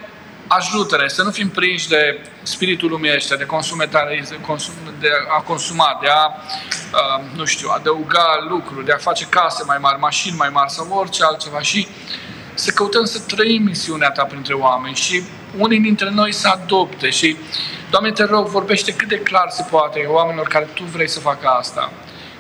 ajută-ne 0.58 1.08
să 1.08 1.24
nu 1.24 1.32
fim 1.32 1.50
prinși 1.50 1.88
de 1.88 2.20
spiritul 2.44 2.90
lumii 2.90 3.14
ăștia, 3.16 3.36
de, 3.36 3.44
de, 3.44 4.40
consum, 4.46 4.74
de 5.00 5.10
a 5.38 5.42
consuma, 5.42 5.98
de 6.02 6.08
a, 6.08 6.26
uh, 6.28 7.24
nu 7.36 7.46
știu, 7.46 7.70
adăuga 7.70 8.46
lucruri, 8.50 8.86
de 8.86 8.92
a 8.92 8.98
face 8.98 9.26
case 9.30 9.64
mai 9.66 9.78
mari, 9.80 10.00
mașini 10.00 10.38
mai 10.38 10.50
mari 10.50 10.72
sau 10.72 10.88
orice 10.90 11.24
altceva. 11.24 11.62
Și 11.62 11.88
să 12.54 12.72
căutăm 12.72 13.06
să 13.06 13.20
trăim 13.20 13.64
misiunea 13.64 14.12
Ta 14.12 14.24
printre 14.24 14.54
oameni 14.54 14.96
și 14.96 15.24
unii 15.58 15.80
dintre 15.80 16.10
noi 16.10 16.32
să 16.32 16.48
adopte. 16.48 17.10
Și, 17.10 17.38
Doamne, 17.90 18.12
te 18.12 18.24
rog, 18.24 18.48
vorbește 18.48 18.94
cât 18.94 19.08
de 19.08 19.20
clar 19.20 19.50
se 19.50 19.66
poate 19.70 20.06
oamenilor 20.08 20.48
care 20.48 20.68
Tu 20.74 20.84
vrei 20.84 21.10
să 21.10 21.20
facă 21.20 21.48
asta. 21.48 21.92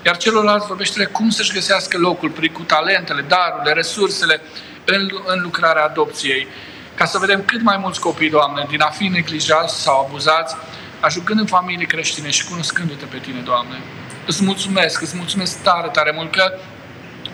Iar 0.05 0.17
celorlalți 0.17 0.67
vorbește 0.67 1.05
cum 1.05 1.29
să-și 1.29 1.53
găsească 1.53 1.97
locul 1.97 2.29
prin 2.29 2.51
cu 2.51 2.61
talentele, 2.61 3.21
darurile, 3.21 3.73
resursele 3.73 4.41
în, 4.85 5.09
în 5.25 5.41
lucrarea 5.41 5.83
adopției 5.83 6.47
ca 6.95 7.05
să 7.05 7.17
vedem 7.17 7.43
cât 7.45 7.61
mai 7.61 7.77
mulți 7.77 7.99
copii, 7.99 8.29
Doamne, 8.29 8.65
din 8.69 8.81
a 8.81 8.89
fi 8.89 9.07
neglijați 9.07 9.81
sau 9.81 10.05
abuzați, 10.05 10.55
ajungând 10.99 11.39
în 11.39 11.45
familie 11.45 11.85
creștine 11.85 12.29
și 12.29 12.45
cunoscându-Te 12.45 13.05
pe 13.05 13.17
Tine, 13.17 13.39
Doamne. 13.39 13.81
Îți 14.27 14.43
mulțumesc, 14.43 15.01
îți 15.01 15.17
mulțumesc 15.17 15.61
tare, 15.61 15.87
tare 15.87 16.11
mult 16.15 16.31
că 16.31 16.57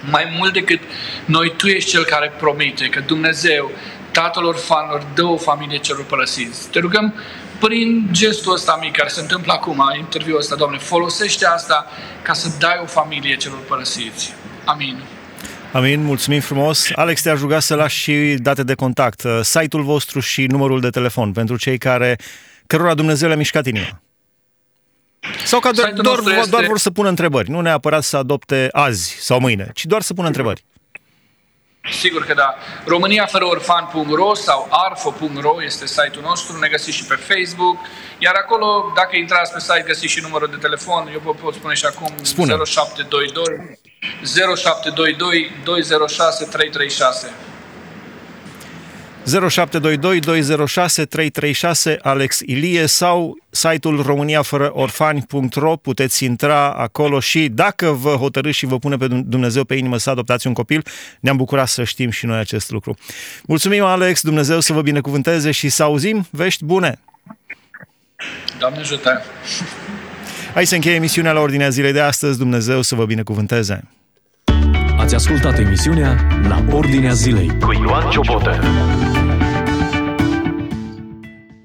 mai 0.10 0.34
mult 0.38 0.54
decât 0.54 0.80
noi, 1.26 1.54
Tu 1.56 1.68
ești 1.68 1.90
Cel 1.90 2.04
care 2.04 2.34
promite 2.38 2.90
că 2.90 3.00
Dumnezeu, 3.00 3.72
Tatăl 4.12 4.46
orfanilor, 4.46 5.04
dă 5.14 5.24
o 5.24 5.38
familie 5.38 5.78
celor 5.78 6.06
părăsiți. 6.06 6.70
Te 6.70 6.80
rugăm 6.80 7.14
prin 7.60 8.08
gestul 8.12 8.54
ăsta 8.54 8.78
mic 8.82 8.96
care 8.96 9.10
se 9.10 9.22
întâmplă 9.22 9.54
acum, 9.54 9.94
interviul 9.98 10.38
ăsta, 10.38 10.56
Doamne, 10.56 10.78
folosește 10.78 11.46
asta 11.46 11.88
ca 12.22 12.34
să 12.34 12.50
dai 12.60 12.80
o 12.82 12.86
familie 12.86 13.36
celor 13.36 13.60
părăsiți. 13.68 14.34
Amin. 14.66 15.04
Amin, 15.72 16.04
mulțumim 16.04 16.40
frumos. 16.40 16.90
Alex, 16.96 17.22
te-aș 17.22 17.40
ruga 17.40 17.60
să 17.60 17.76
lași 17.76 18.00
și 18.00 18.36
date 18.38 18.64
de 18.64 18.74
contact, 18.74 19.24
uh, 19.24 19.40
site-ul 19.42 19.84
vostru 19.84 20.20
și 20.20 20.46
numărul 20.46 20.80
de 20.80 20.90
telefon 20.90 21.32
pentru 21.32 21.58
cei 21.58 21.78
care, 21.78 22.16
cărora 22.68 22.94
Dumnezeu 22.94 23.28
le-a 23.28 23.38
mișcat 23.38 23.66
inima. 23.66 24.02
Sau 25.46 25.60
că 25.60 25.72
doar, 25.72 25.92
doar, 25.92 26.18
este... 26.38 26.50
doar 26.50 26.66
vor 26.66 26.78
să 26.78 26.92
pună 26.92 27.10
întrebări, 27.10 27.50
nu 27.50 27.62
neapărat 27.62 28.04
să 28.04 28.18
adopte 28.18 28.68
azi 28.72 29.16
sau 29.20 29.40
mâine, 29.40 29.70
ci 29.74 29.86
doar 29.86 30.02
să 30.02 30.14
pună 30.14 30.28
întrebări. 30.28 30.66
Sigur 31.92 32.26
că 32.26 32.34
da. 32.34 32.56
România 32.86 33.26
fără 33.26 33.46
orfan.ro 33.46 34.34
sau 34.34 34.68
arfo.ro 34.70 35.64
este 35.64 35.86
site-ul 35.88 36.24
nostru, 36.24 36.58
ne 36.58 36.68
găsiți 36.68 36.98
și 36.98 37.06
pe 37.06 37.16
Facebook, 37.16 37.78
iar 38.18 38.36
acolo, 38.36 38.92
dacă 38.96 39.16
intrați 39.16 39.54
pe 39.54 39.60
site, 39.60 39.84
găsiți 39.86 40.14
și 40.14 40.22
numărul 40.22 40.50
de 40.50 40.56
telefon, 40.56 41.10
eu 41.14 41.22
vă 41.24 41.34
pot 41.34 41.54
spune 41.54 41.74
și 41.74 41.86
acum 41.86 42.14
Spune. 42.22 42.58
0722 42.66 43.80
0722 44.56 45.52
206 45.64 46.46
336. 46.46 47.49
0722 49.26 50.20
206 50.20 51.06
336 51.06 51.98
Alex 52.02 52.40
Ilie 52.40 52.86
sau 52.86 53.38
site-ul 53.50 54.02
românia 54.02 54.42
fără 54.42 54.72
orfani.ro 54.74 55.76
puteți 55.76 56.24
intra 56.24 56.72
acolo 56.72 57.20
și 57.20 57.48
dacă 57.48 57.92
vă 57.92 58.10
hotărâți 58.10 58.58
și 58.58 58.66
vă 58.66 58.78
pune 58.78 58.98
pe 58.98 59.08
Dumnezeu 59.08 59.64
pe 59.64 59.76
inimă 59.76 59.98
să 59.98 60.10
adoptați 60.10 60.48
un 60.48 60.54
copil, 60.54 60.86
ne-am 61.20 61.38
bucurat 61.38 61.68
să 61.68 61.84
știm 61.84 62.10
și 62.10 62.26
noi 62.26 62.40
acest 62.40 62.72
lucru. 62.72 62.96
Mulțumim 63.44 63.84
Alex, 63.84 64.22
Dumnezeu 64.22 64.60
să 64.60 64.74
vă 64.74 64.82
binecuvânteze 64.82 65.52
și 65.52 65.70
să 65.70 65.84
auzim 65.84 66.28
vești 66.32 66.66
bune! 66.66 67.00
Doamne 68.60 68.80
ajută! 68.80 69.22
Hai 70.54 70.66
să 70.66 70.76
încheie 70.76 70.96
emisiunea 70.96 71.32
la 71.32 71.40
ordinea 71.40 71.70
zilei 71.70 71.92
de 71.92 72.02
astăzi. 72.02 72.38
Dumnezeu 72.38 72.82
să 72.82 72.96
vă 72.96 73.06
binecuvânteze! 73.06 73.84
Ați 75.00 75.16
ascultat 75.16 75.60
emisiunea 75.60 76.28
La 76.48 76.64
Ordinea 76.72 77.14
Zilei 77.14 77.58
cu 77.60 77.72
Ioan 77.72 78.10
Ciobotă. 78.10 78.60